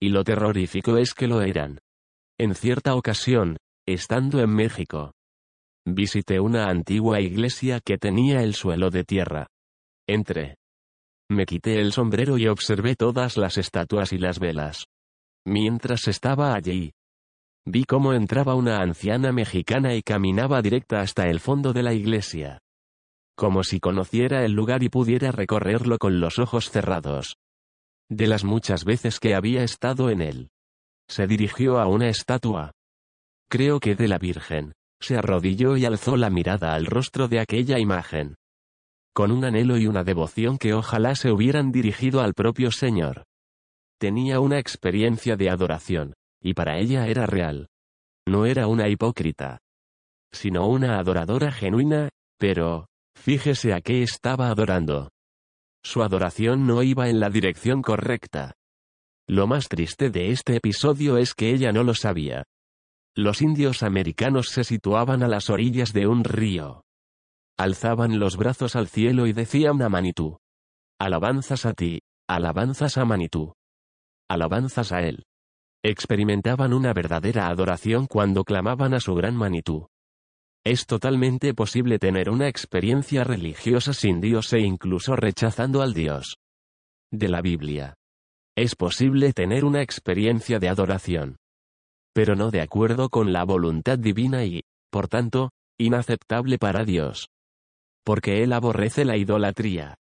Y 0.01 0.11
lo 0.11 0.25
terrorífico 0.25 0.99
es 0.99 1.15
que 1.15 1.27
lo 1.27 1.41
eran. 1.41 1.81
En 2.39 2.55
cierta 2.55 2.97
ocasión, 2.97 3.57
estando 3.87 4.41
en 4.41 4.51
México, 4.51 5.13
visité 5.87 6.41
una 6.41 6.69
antigua 6.69 7.21
iglesia 7.21 7.81
que 7.81 7.97
tenía 7.97 8.43
el 8.43 8.55
suelo 8.55 8.91
de 8.91 9.05
tierra. 9.05 9.47
Entré. 10.09 10.57
Me 11.31 11.47
quité 11.47 11.81
el 11.81 11.93
sombrero 11.93 12.37
y 12.37 12.49
observé 12.49 12.97
todas 12.97 13.37
las 13.37 13.57
estatuas 13.57 14.13
y 14.13 14.19
las 14.19 14.41
velas. 14.41 14.87
Mientras 15.47 16.09
estaba 16.09 16.55
allí, 16.55 16.93
vi 17.67 17.85
cómo 17.85 18.13
entraba 18.13 18.55
una 18.55 18.81
anciana 18.81 19.31
mexicana 19.31 19.95
y 19.95 20.03
caminaba 20.03 20.61
directa 20.61 21.01
hasta 21.01 21.29
el 21.29 21.41
fondo 21.41 21.73
de 21.73 21.83
la 21.83 21.95
iglesia. 21.95 22.59
Como 23.37 23.63
si 23.63 23.81
conociera 23.81 24.45
el 24.45 24.53
lugar 24.53 24.83
y 24.83 24.89
pudiera 24.89 25.33
recorrerlo 25.33 25.99
con 25.99 26.21
los 26.21 26.39
ojos 26.39 26.71
cerrados 26.71 27.37
de 28.11 28.27
las 28.27 28.45
muchas 28.45 28.85
veces 28.85 29.19
que 29.19 29.35
había 29.35 29.65
estado 29.65 30.11
en 30.11 30.21
él. 30.21 30.51
Se 31.09 31.27
dirigió 31.27 31.79
a 31.79 31.87
una 31.87 32.09
estatua. 32.09 32.73
Creo 33.49 33.81
que 33.81 33.95
de 33.95 34.09
la 34.09 34.19
Virgen. 34.19 34.73
Se 35.01 35.17
arrodilló 35.17 35.77
y 35.77 35.85
alzó 35.85 36.17
la 36.17 36.31
mirada 36.31 36.75
al 36.75 36.87
rostro 36.87 37.29
de 37.29 37.41
aquella 37.41 37.79
imagen. 37.79 38.37
Con 39.15 39.31
un 39.31 39.45
anhelo 39.45 39.77
y 39.77 39.87
una 39.87 40.03
devoción 40.03 40.59
que 40.59 40.73
ojalá 40.73 41.15
se 41.15 41.31
hubieran 41.31 41.71
dirigido 41.71 42.21
al 42.21 42.35
propio 42.35 42.71
Señor. 42.71 43.25
Tenía 44.01 44.41
una 44.41 44.59
experiencia 44.59 45.37
de 45.37 45.51
adoración, 45.51 46.15
y 46.43 46.55
para 46.55 46.79
ella 46.79 47.07
era 47.07 47.27
real. 47.27 47.69
No 48.27 48.47
era 48.47 48.67
una 48.67 48.89
hipócrita. 48.89 49.59
Sino 50.33 50.67
una 50.67 50.99
adoradora 50.99 51.53
genuina, 51.53 52.09
pero, 52.39 52.87
fíjese 53.15 53.73
a 53.73 53.81
qué 53.81 54.03
estaba 54.03 54.49
adorando. 54.49 55.11
Su 55.85 56.03
adoración 56.03 56.67
no 56.67 56.83
iba 56.83 57.09
en 57.09 57.21
la 57.21 57.31
dirección 57.31 57.83
correcta. 57.83 58.55
Lo 59.27 59.47
más 59.47 59.69
triste 59.69 60.11
de 60.11 60.31
este 60.31 60.57
episodio 60.57 61.17
es 61.17 61.35
que 61.35 61.51
ella 61.51 61.73
no 61.73 61.83
lo 61.83 61.95
sabía. 61.95 62.45
Los 63.17 63.41
indios 63.41 63.83
americanos 63.83 64.49
se 64.49 64.65
situaban 64.65 65.23
a 65.23 65.29
las 65.29 65.49
orillas 65.49 65.93
de 65.93 66.07
un 66.07 66.25
río. 66.25 66.83
Alzaban 67.57 68.19
los 68.19 68.37
brazos 68.37 68.77
al 68.77 68.89
cielo 68.89 69.27
y 69.27 69.33
decían 69.33 69.81
a 69.81 69.89
Manitú. 69.89 70.39
Alabanzas 70.99 71.65
a 71.65 71.73
ti, 71.73 72.01
alabanzas 72.29 72.99
a 72.99 73.05
Manitú. 73.05 73.55
Alabanzas 74.29 74.93
a 74.93 75.03
él. 75.03 75.25
Experimentaban 75.83 76.75
una 76.75 76.93
verdadera 76.93 77.49
adoración 77.49 78.07
cuando 78.07 78.45
clamaban 78.45 78.95
a 78.95 79.01
su 79.01 79.15
gran 79.15 79.37
Manitú. 79.37 79.89
Es 80.65 80.87
totalmente 80.87 81.55
posible 81.55 81.99
tener 81.99 82.31
una 82.31 82.49
experiencia 82.49 83.23
religiosa 83.23 83.93
sin 83.93 84.21
Dios 84.21 84.53
e 84.53 84.61
incluso 84.61 85.15
rechazando 85.15 85.83
al 85.83 85.95
Dios 85.95 86.37
de 87.11 87.29
la 87.29 87.43
Biblia. 87.43 87.95
Es 88.57 88.77
posible 88.77 89.33
tener 89.33 89.65
una 89.65 89.83
experiencia 89.83 90.59
de 90.59 90.69
adoración, 90.69 91.37
pero 92.15 92.37
no 92.37 92.51
de 92.51 92.61
acuerdo 92.61 93.09
con 93.09 93.33
la 93.33 93.45
voluntad 93.45 93.99
divina 93.99 94.45
y, 94.45 94.63
por 94.91 95.09
tanto, 95.09 95.51
inaceptable 95.79 96.59
para 96.59 96.85
Dios. 96.85 97.29
Porque 98.05 98.43
Él 98.43 98.53
aborrece 98.53 99.05
la 99.05 99.17
idolatría. 99.17 99.97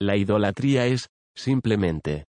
La 0.00 0.16
idolatría 0.16 0.86
es, 0.86 1.08
simplemente, 1.34 2.26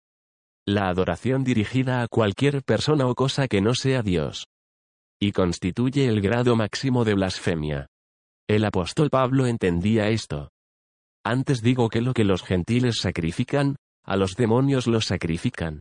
la 0.67 0.89
adoración 0.89 1.45
dirigida 1.45 2.03
a 2.03 2.09
cualquier 2.09 2.63
persona 2.63 3.07
o 3.07 3.15
cosa 3.15 3.49
que 3.49 3.61
no 3.61 3.75
sea 3.75 4.03
Dios 4.03 4.47
y 5.21 5.33
constituye 5.33 6.07
el 6.07 6.21
grado 6.21 6.55
máximo 6.55 7.05
de 7.05 7.15
blasfemia. 7.15 7.87
El 8.47 8.65
apóstol 8.65 9.09
Pablo 9.09 9.47
entendía 9.47 10.09
esto. 10.09 10.51
Antes 11.25 11.63
digo 11.63 11.89
que 11.89 12.03
lo 12.03 12.13
que 12.13 12.25
los 12.25 12.43
gentiles 12.43 12.99
sacrifican, 13.01 13.77
a 14.05 14.17
los 14.17 14.37
demonios 14.37 14.87
los 14.87 15.07
sacrifican. 15.07 15.81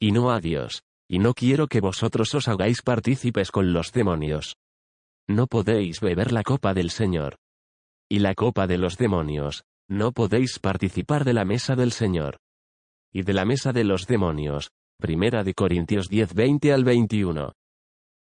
Y 0.00 0.12
no 0.12 0.30
a 0.30 0.40
Dios, 0.40 0.82
y 1.08 1.18
no 1.18 1.34
quiero 1.34 1.66
que 1.66 1.80
vosotros 1.80 2.34
os 2.34 2.48
hagáis 2.48 2.82
partícipes 2.82 3.50
con 3.50 3.72
los 3.72 3.92
demonios. 3.92 4.56
No 5.28 5.46
podéis 5.46 6.00
beber 6.00 6.32
la 6.32 6.42
copa 6.42 6.72
del 6.72 6.90
Señor. 6.90 7.36
Y 8.08 8.20
la 8.20 8.34
copa 8.34 8.66
de 8.66 8.78
los 8.78 8.96
demonios, 8.96 9.64
no 9.88 10.12
podéis 10.12 10.58
participar 10.58 11.24
de 11.24 11.34
la 11.34 11.44
mesa 11.44 11.74
del 11.74 11.92
Señor. 11.92 12.38
Y 13.12 13.22
de 13.22 13.32
la 13.32 13.44
mesa 13.44 13.72
de 13.72 13.84
los 13.84 14.06
demonios, 14.06 14.70
Primera 15.00 15.42
de 15.44 15.54
Corintios 15.54 16.08
10 16.08 16.34
20 16.34 16.72
al 16.72 16.84
21. 16.84 17.52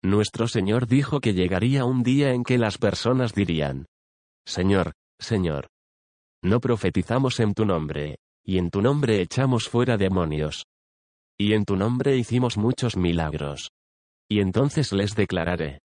Nuestro 0.04 0.48
Señor 0.48 0.88
dijo 0.88 1.20
que 1.20 1.34
llegaría 1.34 1.86
un 1.86 2.04
día 2.04 2.34
en 2.34 2.44
que 2.44 2.58
las 2.58 2.78
personas 2.78 3.34
dirían, 3.34 3.88
Señor, 4.46 4.94
Señor, 5.20 5.68
no 6.44 6.60
profetizamos 6.60 7.40
en 7.40 7.54
tu 7.54 7.66
nombre, 7.66 8.18
y 8.48 8.58
en 8.58 8.70
tu 8.70 8.82
nombre 8.82 9.22
echamos 9.22 9.68
fuera 9.68 9.98
demonios. 9.98 10.66
Y 11.38 11.54
en 11.54 11.66
tu 11.66 11.76
nombre 11.76 12.18
hicimos 12.18 12.58
muchos 12.58 12.96
milagros. 12.96 13.72
Y 14.30 14.40
entonces 14.40 14.92
les 14.94 15.16
declararé, 15.16 15.82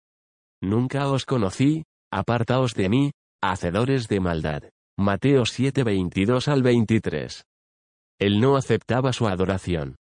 Nunca 0.63 1.09
os 1.09 1.25
conocí, 1.25 1.85
apartaos 2.11 2.75
de 2.75 2.89
mí, 2.89 3.11
hacedores 3.43 4.09
de 4.09 4.21
maldad. 4.21 4.63
Mateo 4.99 5.45
7 5.45 5.85
22 5.85 6.49
al 6.49 6.63
23. 6.63 7.45
Él 8.19 8.41
no 8.41 8.57
aceptaba 8.57 9.13
su 9.13 9.29
adoración 9.29 9.97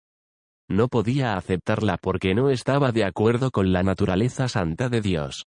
no 0.70 0.88
podía 0.88 1.36
aceptarla 1.38 1.98
porque 1.98 2.34
no 2.34 2.50
estaba 2.50 2.92
de 2.92 3.06
acuerdo 3.06 3.52
con 3.52 3.72
la 3.72 3.84
naturaleza 3.84 4.48
santa 4.48 4.90
de 4.90 5.02
Dios. 5.02 5.46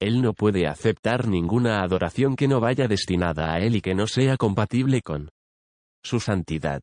Él 0.00 0.22
no 0.22 0.34
puede 0.34 0.66
aceptar 0.66 1.26
ninguna 1.26 1.82
adoración 1.82 2.36
que 2.36 2.48
no 2.48 2.60
vaya 2.60 2.86
destinada 2.86 3.52
a 3.52 3.60
Él 3.60 3.76
y 3.76 3.80
que 3.80 3.94
no 3.94 4.06
sea 4.06 4.36
compatible 4.36 5.00
con 5.02 5.30
su 6.06 6.20
santidad. 6.20 6.82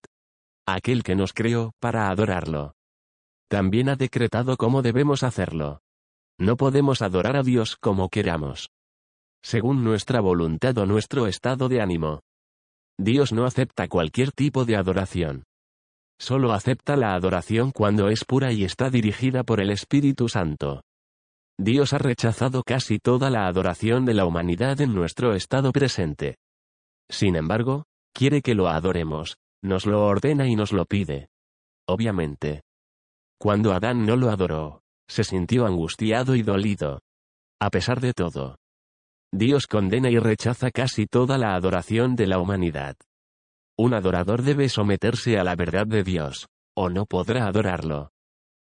Aquel 0.68 1.04
que 1.04 1.16
nos 1.16 1.34
creó 1.34 1.72
para 1.80 2.10
adorarlo. 2.10 2.74
También 3.50 3.90
ha 3.90 3.96
decretado 3.96 4.58
cómo 4.58 4.82
debemos 4.82 5.24
hacerlo. 5.24 5.82
No 6.40 6.58
podemos 6.58 7.02
adorar 7.02 7.36
a 7.36 7.44
Dios 7.44 7.78
como 7.78 8.10
queramos. 8.10 8.70
Según 9.44 9.84
nuestra 9.84 10.22
voluntad 10.22 10.78
o 10.78 10.86
nuestro 10.86 11.28
estado 11.28 11.70
de 11.70 11.82
ánimo. 11.82 12.22
Dios 12.98 13.34
no 13.34 13.46
acepta 13.46 13.88
cualquier 13.88 14.32
tipo 14.32 14.66
de 14.66 14.76
adoración. 14.76 15.44
Solo 16.20 16.54
acepta 16.54 16.96
la 16.96 17.16
adoración 17.16 17.72
cuando 17.72 18.10
es 18.10 18.24
pura 18.24 18.52
y 18.52 18.64
está 18.64 18.90
dirigida 18.90 19.44
por 19.44 19.60
el 19.60 19.72
Espíritu 19.72 20.30
Santo. 20.30 20.82
Dios 21.60 21.94
ha 21.94 21.98
rechazado 21.98 22.64
casi 22.64 22.98
toda 23.00 23.30
la 23.30 23.48
adoración 23.48 24.06
de 24.06 24.14
la 24.14 24.26
humanidad 24.26 24.80
en 24.82 24.94
nuestro 24.96 25.36
estado 25.36 25.72
presente. 25.72 26.38
Sin 27.10 27.36
embargo, 27.36 27.84
quiere 28.14 28.42
que 28.42 28.56
lo 28.56 28.68
adoremos, 28.68 29.38
nos 29.62 29.86
lo 29.86 30.06
ordena 30.06 30.48
y 30.48 30.56
nos 30.56 30.72
lo 30.72 30.86
pide. 30.86 31.30
Obviamente. 31.88 32.62
Cuando 33.40 33.74
Adán 33.74 34.06
no 34.06 34.16
lo 34.16 34.30
adoró, 34.30 34.82
se 35.08 35.24
sintió 35.24 35.66
angustiado 35.66 36.36
y 36.36 36.44
dolido. 36.44 37.02
A 37.60 37.70
pesar 37.70 38.00
de 38.00 38.14
todo. 38.14 38.58
Dios 39.34 39.68
condena 39.68 40.10
y 40.10 40.18
rechaza 40.18 40.70
casi 40.72 41.08
toda 41.08 41.38
la 41.38 41.56
adoración 41.56 42.16
de 42.16 42.28
la 42.28 42.40
humanidad. 42.40 42.96
Un 43.78 43.94
adorador 43.94 44.44
debe 44.44 44.70
someterse 44.70 45.40
a 45.40 45.44
la 45.44 45.56
verdad 45.56 45.88
de 45.88 46.04
Dios, 46.04 46.48
o 46.76 46.90
no 46.90 47.06
podrá 47.06 47.48
adorarlo. 47.48 48.12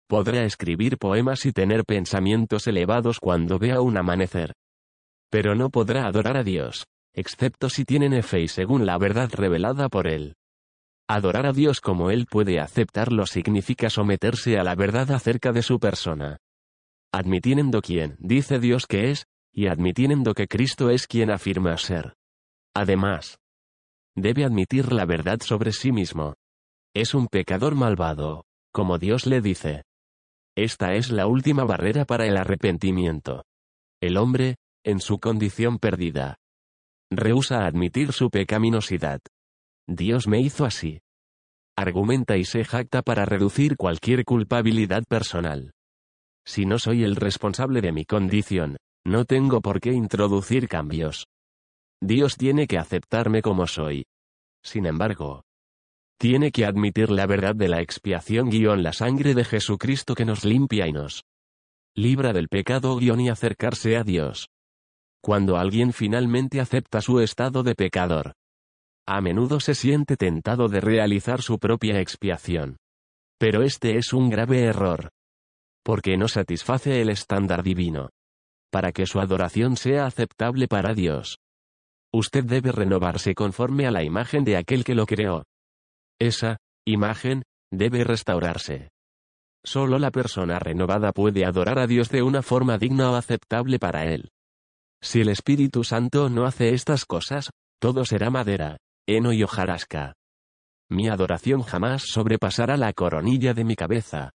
Podrá 0.09 0.45
escribir 0.45 0.99
poemas 0.99 1.45
y 1.47 1.53
tener 1.53 1.85
pensamientos 1.85 2.67
elevados 2.67 3.19
cuando 3.19 3.59
vea 3.59 3.81
un 3.81 3.97
amanecer. 3.97 4.53
Pero 5.31 5.55
no 5.55 5.71
podrá 5.71 6.07
adorar 6.07 6.37
a 6.37 6.45
Dios, 6.45 6.85
excepto 7.15 7.71
si 7.71 7.85
tiene 7.85 8.23
fe 8.23 8.43
y 8.43 8.49
según 8.49 8.87
la 8.87 8.99
verdad 8.99 9.31
revelada 9.33 9.89
por 9.89 10.07
Él. 10.07 10.35
Adorar 11.09 11.47
a 11.47 11.53
Dios 11.53 11.81
como 11.81 12.11
Él 12.11 12.27
puede 12.27 12.61
aceptarlo 12.61 13.27
significa 13.27 13.91
someterse 13.91 14.59
a 14.59 14.65
la 14.65 14.75
verdad 14.75 15.11
acerca 15.13 15.53
de 15.53 15.63
su 15.63 15.79
persona. 15.79 16.39
Admitiendo 17.13 17.81
quién 17.83 18.17
dice 18.19 18.59
Dios 18.59 18.87
que 18.87 19.11
es, 19.11 19.27
y 19.53 19.69
admitiendo 19.69 20.35
que 20.35 20.49
Cristo 20.49 20.91
es 20.91 21.07
quien 21.07 21.31
afirma 21.31 21.77
ser. 21.79 22.15
Además, 22.75 23.39
debe 24.17 24.45
admitir 24.45 24.93
la 24.93 25.07
verdad 25.07 25.41
sobre 25.41 25.73
sí 25.73 25.93
mismo. 25.93 26.35
Es 26.95 27.15
un 27.15 27.29
pecador 27.29 27.75
malvado, 27.77 28.47
como 28.73 28.99
Dios 28.99 29.27
le 29.27 29.41
dice. 29.41 29.85
Esta 30.57 30.95
es 30.95 31.11
la 31.11 31.27
última 31.27 31.65
barrera 31.65 32.05
para 32.05 32.27
el 32.27 32.37
arrepentimiento. 32.37 33.45
El 34.01 34.17
hombre, 34.17 34.57
en 34.85 35.01
su 35.01 35.19
condición 35.19 35.79
perdida, 35.79 36.37
rehúsa 37.11 37.67
admitir 37.67 38.13
su 38.13 38.31
pecaminosidad. 38.31 39.21
Dios 39.87 40.27
me 40.27 40.41
hizo 40.41 40.65
así. 40.65 41.01
Argumenta 41.77 42.37
y 42.37 42.45
se 42.45 42.65
jacta 42.65 43.03
para 43.03 43.25
reducir 43.25 43.77
cualquier 43.77 44.25
culpabilidad 44.25 45.05
personal. 45.09 45.73
Si 46.47 46.67
no 46.67 46.79
soy 46.79 47.05
el 47.05 47.17
responsable 47.17 47.81
de 47.81 47.93
mi 47.93 48.05
condición, 48.05 48.77
no 49.05 49.25
tengo 49.25 49.61
por 49.61 49.81
qué 49.81 49.93
introducir 49.93 50.69
cambios. 50.69 51.27
Dios 52.01 52.37
tiene 52.37 52.67
que 52.67 52.79
aceptarme 52.79 53.43
como 53.43 53.67
soy. 53.67 54.05
Sin 54.63 54.87
embargo, 54.87 55.43
tiene 56.19 56.53
que 56.53 56.65
admitir 56.65 57.11
la 57.11 57.27
verdad 57.27 57.55
de 57.55 57.69
la 57.69 57.81
expiación 57.81 58.49
guion 58.51 58.83
la 58.83 58.93
sangre 58.93 59.35
de 59.35 59.45
Jesucristo 59.45 60.15
que 60.15 60.25
nos 60.25 60.45
limpia 60.45 60.87
y 60.87 60.93
nos 60.93 61.23
libra 61.97 62.33
del 62.33 62.49
pecado 62.49 62.97
guion 62.97 63.21
y 63.21 63.29
acercarse 63.29 63.97
a 63.97 64.05
Dios. 64.05 64.49
Cuando 65.25 65.57
alguien 65.57 65.95
finalmente 65.95 66.61
acepta 66.61 67.01
su 67.01 67.19
estado 67.19 67.63
de 67.63 67.75
pecador, 67.75 68.35
a 69.07 69.23
menudo 69.23 69.59
se 69.59 69.75
siente 69.75 70.19
tentado 70.19 70.69
de 70.69 70.83
realizar 70.83 71.41
su 71.41 71.59
propia 71.59 71.99
expiación. 71.99 72.77
Pero 73.39 73.63
este 73.63 73.97
es 73.97 74.13
un 74.13 74.29
grave 74.29 74.65
error. 74.65 75.09
Porque 75.83 76.19
no 76.19 76.29
satisface 76.29 77.01
el 77.01 77.09
estándar 77.09 77.63
divino 77.63 78.11
para 78.71 78.93
que 78.93 79.07
su 79.07 79.19
adoración 79.19 79.79
sea 79.79 80.05
aceptable 80.05 80.69
para 80.69 80.93
Dios. 80.93 81.39
Usted 82.13 82.45
debe 82.45 82.71
renovarse 82.71 83.35
conforme 83.35 83.87
a 83.87 83.91
la 83.91 84.03
imagen 84.03 84.45
de 84.45 84.59
aquel 84.59 84.85
que 84.85 84.95
lo 84.95 85.07
creó. 85.07 85.45
Esa, 86.19 86.59
imagen, 86.85 87.45
debe 87.73 88.05
restaurarse. 88.05 88.91
Solo 89.65 89.99
la 89.99 90.11
persona 90.11 90.59
renovada 90.59 91.13
puede 91.13 91.47
adorar 91.47 91.79
a 91.79 91.87
Dios 91.87 92.11
de 92.11 92.23
una 92.23 92.43
forma 92.43 92.77
digna 92.77 93.11
o 93.11 93.15
aceptable 93.15 93.79
para 93.79 94.05
él. 94.13 94.29
Si 95.05 95.21
el 95.21 95.29
Espíritu 95.29 95.85
Santo 95.85 96.31
no 96.31 96.47
hace 96.47 96.73
estas 96.73 97.05
cosas, 97.05 97.51
todo 97.79 98.07
será 98.07 98.31
madera, 98.31 98.79
heno 99.07 99.35
y 99.35 99.43
hojarasca. 99.43 100.15
Mi 100.89 101.11
adoración 101.11 101.61
jamás 101.61 102.05
sobrepasará 102.05 102.79
la 102.79 102.95
coronilla 102.95 103.53
de 103.53 103.65
mi 103.65 103.77
cabeza, 103.77 104.31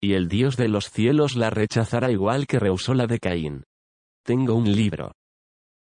y 0.00 0.14
el 0.14 0.28
Dios 0.28 0.56
de 0.56 0.68
los 0.68 0.90
cielos 0.90 1.36
la 1.36 1.50
rechazará 1.50 2.10
igual 2.10 2.46
que 2.46 2.58
rehusó 2.58 2.94
la 2.94 3.06
de 3.06 3.18
Caín. 3.18 3.64
Tengo 4.24 4.54
un 4.54 4.74
libro. 4.74 5.12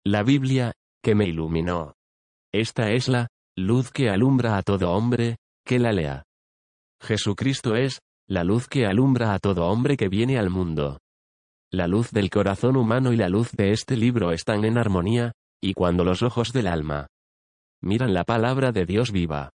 La 0.02 0.22
Biblia, 0.22 0.72
que 1.02 1.14
me 1.14 1.26
iluminó. 1.26 1.92
Esta 2.54 2.92
es 2.92 3.08
la 3.08 3.28
luz 3.54 3.90
que 3.90 4.08
alumbra 4.08 4.56
a 4.56 4.62
todo 4.62 4.92
hombre, 4.92 5.36
que 5.62 5.78
la 5.78 5.92
lea. 5.92 6.22
Jesucristo 7.02 7.76
es, 7.76 8.00
la 8.26 8.44
luz 8.44 8.66
que 8.66 8.86
alumbra 8.86 9.34
a 9.34 9.38
todo 9.38 9.66
hombre 9.66 9.98
que 9.98 10.08
viene 10.08 10.38
al 10.38 10.48
mundo. 10.48 11.00
La 11.76 11.88
luz 11.88 12.10
del 12.10 12.30
corazón 12.30 12.74
humano 12.78 13.12
y 13.12 13.18
la 13.18 13.28
luz 13.28 13.52
de 13.52 13.72
este 13.72 13.98
libro 13.98 14.32
están 14.32 14.64
en 14.64 14.78
armonía, 14.78 15.32
y 15.62 15.74
cuando 15.74 16.04
los 16.04 16.22
ojos 16.22 16.54
del 16.54 16.68
alma 16.68 17.06
miran 17.82 18.14
la 18.14 18.24
palabra 18.24 18.72
de 18.72 18.86
Dios 18.86 19.12
viva, 19.12 19.50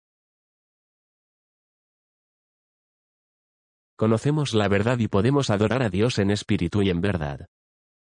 conocemos 3.96 4.52
la 4.52 4.68
verdad 4.68 4.98
y 4.98 5.08
podemos 5.08 5.48
adorar 5.48 5.82
a 5.82 5.88
Dios 5.88 6.18
en 6.18 6.30
espíritu 6.30 6.82
y 6.82 6.90
en 6.90 7.00
verdad. 7.00 7.46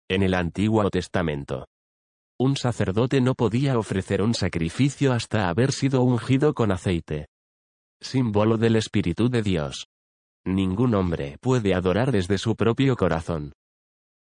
En 0.09 0.23
el 0.23 0.35
Antiguo 0.35 0.89
Testamento, 0.89 1.67
un 2.39 2.57
sacerdote 2.57 3.21
no 3.21 3.35
podía 3.35 3.77
ofrecer 3.77 4.23
un 4.23 4.35
sacrificio 4.35 5.15
hasta 5.15 5.49
haber 5.49 5.73
sido 5.73 6.03
ungido 6.03 6.55
con 6.55 6.71
aceite. 6.71 7.27
Símbolo 8.01 8.57
del 8.57 8.77
Espíritu 8.77 9.29
de 9.29 9.43
Dios. 9.43 9.89
Ningún 10.45 10.95
hombre 10.95 11.39
puede 11.41 11.75
adorar 11.75 12.13
desde 12.13 12.39
su 12.39 12.55
propio 12.55 12.95
corazón. 12.95 13.53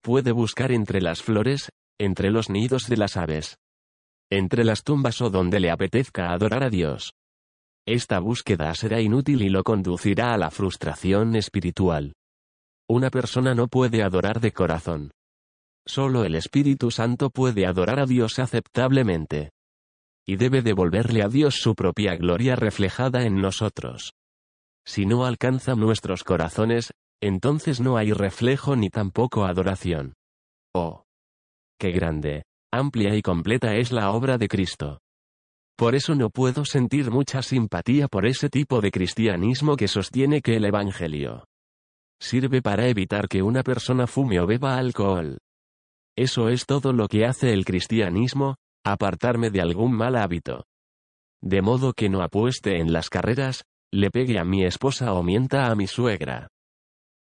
Puede 0.08 0.32
buscar 0.32 0.72
entre 0.72 1.02
las 1.02 1.22
flores, 1.22 1.70
entre 2.00 2.32
los 2.32 2.50
nidos 2.50 2.88
de 2.88 2.96
las 2.96 3.18
aves, 3.18 3.58
entre 4.32 4.64
las 4.64 4.84
tumbas 4.84 5.20
o 5.20 5.30
donde 5.30 5.60
le 5.60 5.70
apetezca 5.70 6.32
adorar 6.32 6.64
a 6.64 6.70
Dios. 6.70 7.12
Esta 7.86 8.20
búsqueda 8.20 8.74
será 8.74 9.02
inútil 9.02 9.42
y 9.42 9.50
lo 9.50 9.66
conducirá 9.66 10.34
a 10.34 10.38
la 10.38 10.50
frustración 10.50 11.36
espiritual. 11.36 12.14
Una 12.88 13.10
persona 13.10 13.54
no 13.54 13.68
puede 13.68 14.02
adorar 14.02 14.40
de 14.40 14.54
corazón. 14.54 15.12
Solo 15.86 16.24
el 16.24 16.36
Espíritu 16.36 16.90
Santo 16.90 17.30
puede 17.30 17.66
adorar 17.66 18.00
a 18.00 18.06
Dios 18.06 18.40
aceptablemente. 18.40 19.50
Y 20.26 20.38
debe 20.38 20.62
devolverle 20.62 21.22
a 21.22 21.28
Dios 21.28 21.56
su 21.56 21.76
propia 21.76 22.16
gloria 22.16 22.56
reflejada 22.56 23.24
en 23.26 23.42
nosotros. 23.42 24.14
Si 24.86 25.06
no 25.06 25.26
alcanza 25.26 25.76
nuestros 25.76 26.24
corazones, 26.24 26.94
entonces 27.22 27.80
no 27.80 27.98
hay 27.98 28.12
reflejo 28.12 28.76
ni 28.76 28.90
tampoco 28.90 29.46
adoración. 29.46 30.14
Oh. 30.74 31.04
Qué 31.80 31.92
grande, 31.92 32.44
amplia 32.72 33.16
y 33.16 33.22
completa 33.22 33.76
es 33.76 33.92
la 33.92 34.12
obra 34.12 34.38
de 34.38 34.48
Cristo. 34.48 35.00
Por 35.78 35.94
eso 35.94 36.16
no 36.16 36.30
puedo 36.30 36.66
sentir 36.66 37.12
mucha 37.12 37.42
simpatía 37.42 38.08
por 38.08 38.26
ese 38.26 38.50
tipo 38.50 38.82
de 38.82 38.92
cristianismo 38.92 39.78
que 39.78 39.88
sostiene 39.88 40.42
que 40.42 40.56
el 40.56 40.66
Evangelio 40.66 41.46
sirve 42.20 42.62
para 42.62 42.88
evitar 42.88 43.28
que 43.28 43.42
una 43.42 43.64
persona 43.64 44.08
fume 44.08 44.40
o 44.40 44.48
beba 44.48 44.78
alcohol. 44.78 45.38
Eso 46.18 46.50
es 46.50 46.66
todo 46.66 46.94
lo 46.94 47.08
que 47.08 47.26
hace 47.26 47.54
el 47.54 47.64
cristianismo, 47.64 48.56
apartarme 48.84 49.52
de 49.52 49.62
algún 49.62 49.94
mal 49.94 50.16
hábito. 50.16 50.66
De 51.42 51.62
modo 51.62 51.94
que 51.94 52.10
no 52.10 52.24
apueste 52.24 52.80
en 52.80 52.92
las 52.92 53.10
carreras, 53.10 53.64
le 53.94 54.10
pegue 54.10 54.40
a 54.40 54.44
mi 54.44 54.66
esposa 54.66 55.14
o 55.14 55.22
mienta 55.22 55.68
a 55.68 55.76
mi 55.76 55.86
suegra. 55.86 56.48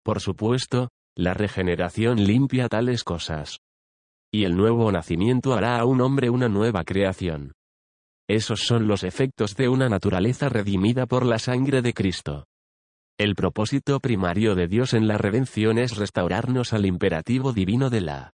Por 0.06 0.22
supuesto, 0.22 0.90
la 1.18 1.34
regeneración 1.34 2.24
limpia 2.24 2.70
tales 2.70 3.04
cosas. 3.04 3.58
Y 4.32 4.44
el 4.44 4.56
nuevo 4.56 4.92
nacimiento 4.92 5.56
hará 5.56 5.80
a 5.80 5.86
un 5.86 6.00
hombre 6.00 6.30
una 6.30 6.48
nueva 6.48 6.84
creación. 6.84 7.54
Esos 8.30 8.62
son 8.62 8.88
los 8.88 9.04
efectos 9.04 9.56
de 9.56 9.68
una 9.68 9.90
naturaleza 9.90 10.48
redimida 10.48 11.08
por 11.08 11.26
la 11.26 11.40
sangre 11.40 11.82
de 11.82 11.94
Cristo. 11.94 12.46
El 13.18 13.34
propósito 13.34 14.00
primario 14.00 14.54
de 14.54 14.68
Dios 14.68 14.94
en 14.94 15.08
la 15.08 15.18
redención 15.18 15.80
es 15.80 15.98
restaurarnos 15.98 16.74
al 16.74 16.86
imperativo 16.86 17.52
divino 17.52 17.90
de 17.90 18.02
la 18.02 18.32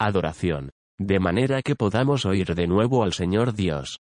adoración, 0.00 0.70
de 0.98 1.20
manera 1.20 1.62
que 1.62 1.76
podamos 1.76 2.26
oír 2.26 2.56
de 2.56 2.66
nuevo 2.66 3.04
al 3.04 3.12
Señor 3.12 3.54
Dios. 3.54 4.00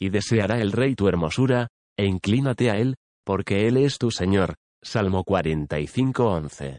Y 0.00 0.08
deseará 0.08 0.60
el 0.60 0.72
Rey 0.72 0.96
tu 0.96 1.06
hermosura, 1.06 1.68
e 1.96 2.06
inclínate 2.06 2.70
a 2.70 2.78
Él, 2.78 2.96
porque 3.24 3.68
Él 3.68 3.76
es 3.76 3.98
tu 3.98 4.10
Señor. 4.10 4.56
Salmo 4.82 5.24
45:11. 5.24 6.78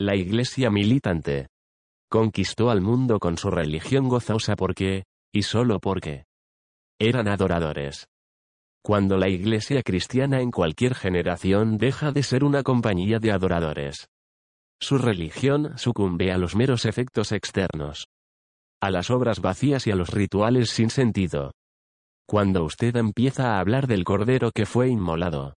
La 0.00 0.16
Iglesia 0.16 0.70
militante 0.70 1.48
conquistó 2.08 2.70
al 2.70 2.82
mundo 2.82 3.18
con 3.18 3.38
su 3.38 3.50
religión 3.50 4.08
gozosa 4.08 4.54
porque, 4.54 5.04
y 5.32 5.44
solo 5.44 5.80
porque, 5.80 6.24
eran 7.00 7.26
adoradores. 7.26 8.06
Cuando 8.84 9.16
la 9.16 9.28
iglesia 9.28 9.82
cristiana 9.82 10.40
en 10.40 10.50
cualquier 10.50 10.94
generación 10.94 11.78
deja 11.78 12.12
de 12.12 12.22
ser 12.22 12.44
una 12.44 12.62
compañía 12.62 13.18
de 13.18 13.32
adoradores, 13.32 14.08
su 14.80 14.98
religión 14.98 15.78
sucumbe 15.78 16.32
a 16.32 16.36
los 16.36 16.56
meros 16.56 16.84
efectos 16.84 17.32
externos, 17.32 18.08
a 18.82 18.90
las 18.90 19.10
obras 19.10 19.40
vacías 19.40 19.86
y 19.86 19.92
a 19.92 19.96
los 19.96 20.10
rituales 20.10 20.70
sin 20.70 20.90
sentido. 20.90 21.52
Cuando 22.28 22.64
usted 22.64 22.96
empieza 22.96 23.54
a 23.54 23.60
hablar 23.60 23.86
del 23.86 24.04
Cordero 24.04 24.50
que 24.50 24.66
fue 24.66 24.88
inmolado, 24.88 25.54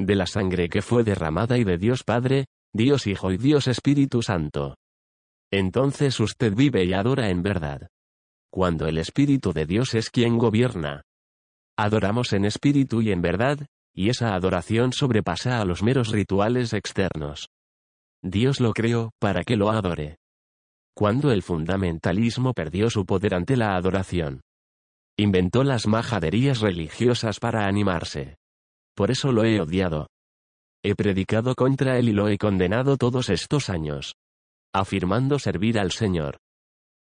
de 0.00 0.16
la 0.16 0.26
sangre 0.26 0.68
que 0.68 0.82
fue 0.82 1.04
derramada 1.04 1.58
y 1.58 1.64
de 1.64 1.78
Dios 1.78 2.02
Padre, 2.02 2.46
Dios 2.72 3.06
Hijo 3.06 3.30
y 3.30 3.36
Dios 3.36 3.68
Espíritu 3.68 4.22
Santo, 4.22 4.76
entonces 5.52 6.18
usted 6.20 6.54
vive 6.54 6.84
y 6.84 6.92
adora 6.92 7.28
en 7.28 7.42
verdad 7.42 7.88
cuando 8.50 8.88
el 8.88 8.98
Espíritu 8.98 9.52
de 9.52 9.64
Dios 9.64 9.94
es 9.94 10.10
quien 10.10 10.36
gobierna. 10.36 11.02
Adoramos 11.78 12.32
en 12.32 12.44
espíritu 12.44 13.00
y 13.00 13.12
en 13.12 13.22
verdad, 13.22 13.64
y 13.94 14.10
esa 14.10 14.34
adoración 14.34 14.92
sobrepasa 14.92 15.60
a 15.60 15.64
los 15.64 15.82
meros 15.82 16.08
rituales 16.08 16.72
externos. 16.72 17.48
Dios 18.22 18.60
lo 18.60 18.72
creó 18.72 19.12
para 19.18 19.44
que 19.44 19.56
lo 19.56 19.70
adore. 19.70 20.16
cuando 20.92 21.30
el 21.30 21.42
fundamentalismo 21.42 22.52
perdió 22.52 22.90
su 22.90 23.06
poder 23.06 23.34
ante 23.34 23.56
la 23.56 23.76
adoración. 23.76 24.42
Inventó 25.16 25.64
las 25.64 25.86
majaderías 25.86 26.60
religiosas 26.60 27.38
para 27.40 27.66
animarse. 27.66 28.36
Por 29.00 29.10
eso 29.10 29.32
lo 29.32 29.44
he 29.44 29.58
odiado. 29.58 30.08
He 30.84 30.94
predicado 30.94 31.54
contra 31.54 31.96
él 31.96 32.10
y 32.10 32.12
lo 32.12 32.28
he 32.28 32.36
condenado 32.36 32.98
todos 32.98 33.30
estos 33.30 33.70
años. 33.70 34.14
Afirmando 34.74 35.38
servir 35.38 35.78
al 35.78 35.90
Señor. 35.90 36.36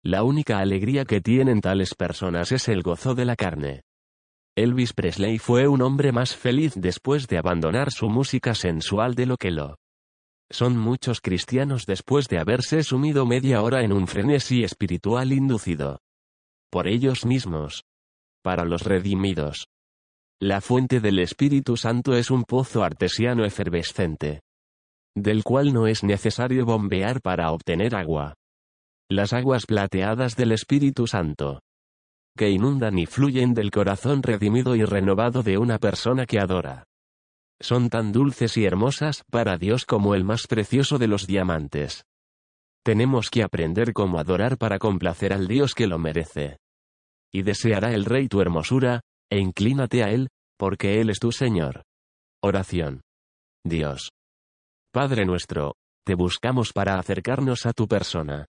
La 0.01 0.23
única 0.23 0.59
alegría 0.59 1.03
que 1.03 1.19
tienen 1.19 1.59
tales 1.59 1.93
personas 1.93 2.53
es 2.53 2.69
el 2.69 2.81
gozo 2.81 3.13
de 3.13 3.25
la 3.25 3.35
carne. 3.35 3.81
Elvis 4.55 4.93
Presley 4.93 5.37
fue 5.37 5.67
un 5.67 5.81
hombre 5.81 6.13
más 6.13 6.33
feliz 6.33 6.75
después 6.77 7.27
de 7.27 7.37
abandonar 7.37 7.91
su 7.91 8.07
música 8.07 8.55
sensual 8.55 9.13
de 9.13 9.25
lo 9.25 9.35
que 9.35 9.51
lo 9.51 9.75
son 10.49 10.77
muchos 10.77 11.19
cristianos 11.19 11.85
después 11.85 12.29
de 12.29 12.39
haberse 12.39 12.83
sumido 12.83 13.25
media 13.25 13.61
hora 13.63 13.83
en 13.83 13.91
un 13.91 14.07
frenesí 14.07 14.63
espiritual 14.63 15.33
inducido 15.33 15.99
por 16.69 16.87
ellos 16.87 17.25
mismos. 17.25 17.83
Para 18.41 18.63
los 18.63 18.83
redimidos. 18.83 19.67
La 20.43 20.59
fuente 20.59 20.99
del 20.99 21.19
Espíritu 21.19 21.77
Santo 21.77 22.15
es 22.15 22.31
un 22.31 22.45
pozo 22.45 22.83
artesiano 22.83 23.45
efervescente, 23.45 24.41
del 25.15 25.43
cual 25.43 25.71
no 25.71 25.85
es 25.85 26.03
necesario 26.03 26.65
bombear 26.65 27.21
para 27.21 27.51
obtener 27.51 27.93
agua. 27.93 28.33
Las 29.07 29.33
aguas 29.33 29.67
plateadas 29.67 30.35
del 30.35 30.51
Espíritu 30.51 31.05
Santo, 31.05 31.61
que 32.35 32.49
inundan 32.49 32.97
y 32.97 33.05
fluyen 33.05 33.53
del 33.53 33.69
corazón 33.69 34.23
redimido 34.23 34.75
y 34.75 34.83
renovado 34.83 35.43
de 35.43 35.59
una 35.59 35.77
persona 35.77 36.25
que 36.25 36.39
adora. 36.39 36.85
Son 37.59 37.91
tan 37.91 38.11
dulces 38.11 38.57
y 38.57 38.65
hermosas 38.65 39.23
para 39.29 39.59
Dios 39.59 39.85
como 39.85 40.15
el 40.15 40.23
más 40.23 40.47
precioso 40.47 40.97
de 40.97 41.07
los 41.07 41.27
diamantes. 41.27 42.03
Tenemos 42.83 43.29
que 43.29 43.43
aprender 43.43 43.93
cómo 43.93 44.17
adorar 44.17 44.57
para 44.57 44.79
complacer 44.79 45.33
al 45.33 45.47
Dios 45.47 45.75
que 45.75 45.85
lo 45.85 45.99
merece. 45.99 46.57
Y 47.31 47.43
deseará 47.43 47.93
el 47.93 48.05
Rey 48.05 48.27
tu 48.27 48.41
hermosura, 48.41 49.01
e 49.31 49.39
inclínate 49.39 50.03
a 50.03 50.11
Él, 50.11 50.27
porque 50.57 51.01
Él 51.01 51.09
es 51.09 51.19
tu 51.19 51.31
Señor. 51.31 51.83
Oración. 52.43 53.01
Dios. 53.63 54.11
Padre 54.91 55.25
nuestro, 55.25 55.75
te 56.05 56.15
buscamos 56.15 56.73
para 56.73 56.99
acercarnos 56.99 57.65
a 57.65 57.73
tu 57.73 57.87
persona. 57.87 58.45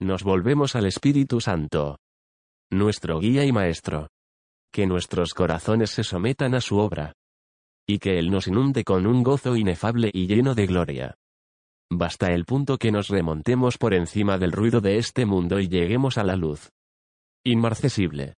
Nos 0.00 0.24
volvemos 0.24 0.74
al 0.74 0.86
Espíritu 0.86 1.40
Santo. 1.40 1.98
Nuestro 2.70 3.20
guía 3.20 3.44
y 3.44 3.52
maestro. 3.52 4.08
Que 4.72 4.86
nuestros 4.86 5.32
corazones 5.32 5.90
se 5.90 6.02
sometan 6.02 6.54
a 6.54 6.60
su 6.60 6.78
obra. 6.78 7.12
Y 7.88 7.98
que 7.98 8.18
Él 8.18 8.30
nos 8.30 8.48
inunde 8.48 8.82
con 8.82 9.06
un 9.06 9.22
gozo 9.22 9.56
inefable 9.56 10.10
y 10.12 10.26
lleno 10.26 10.54
de 10.54 10.66
gloria. 10.66 11.14
Basta 11.90 12.32
el 12.32 12.44
punto 12.44 12.78
que 12.78 12.90
nos 12.90 13.08
remontemos 13.08 13.78
por 13.78 13.94
encima 13.94 14.38
del 14.38 14.50
ruido 14.50 14.80
de 14.80 14.98
este 14.98 15.24
mundo 15.24 15.60
y 15.60 15.68
lleguemos 15.68 16.18
a 16.18 16.24
la 16.24 16.34
luz 16.34 16.70
inmarcesible. 17.44 18.34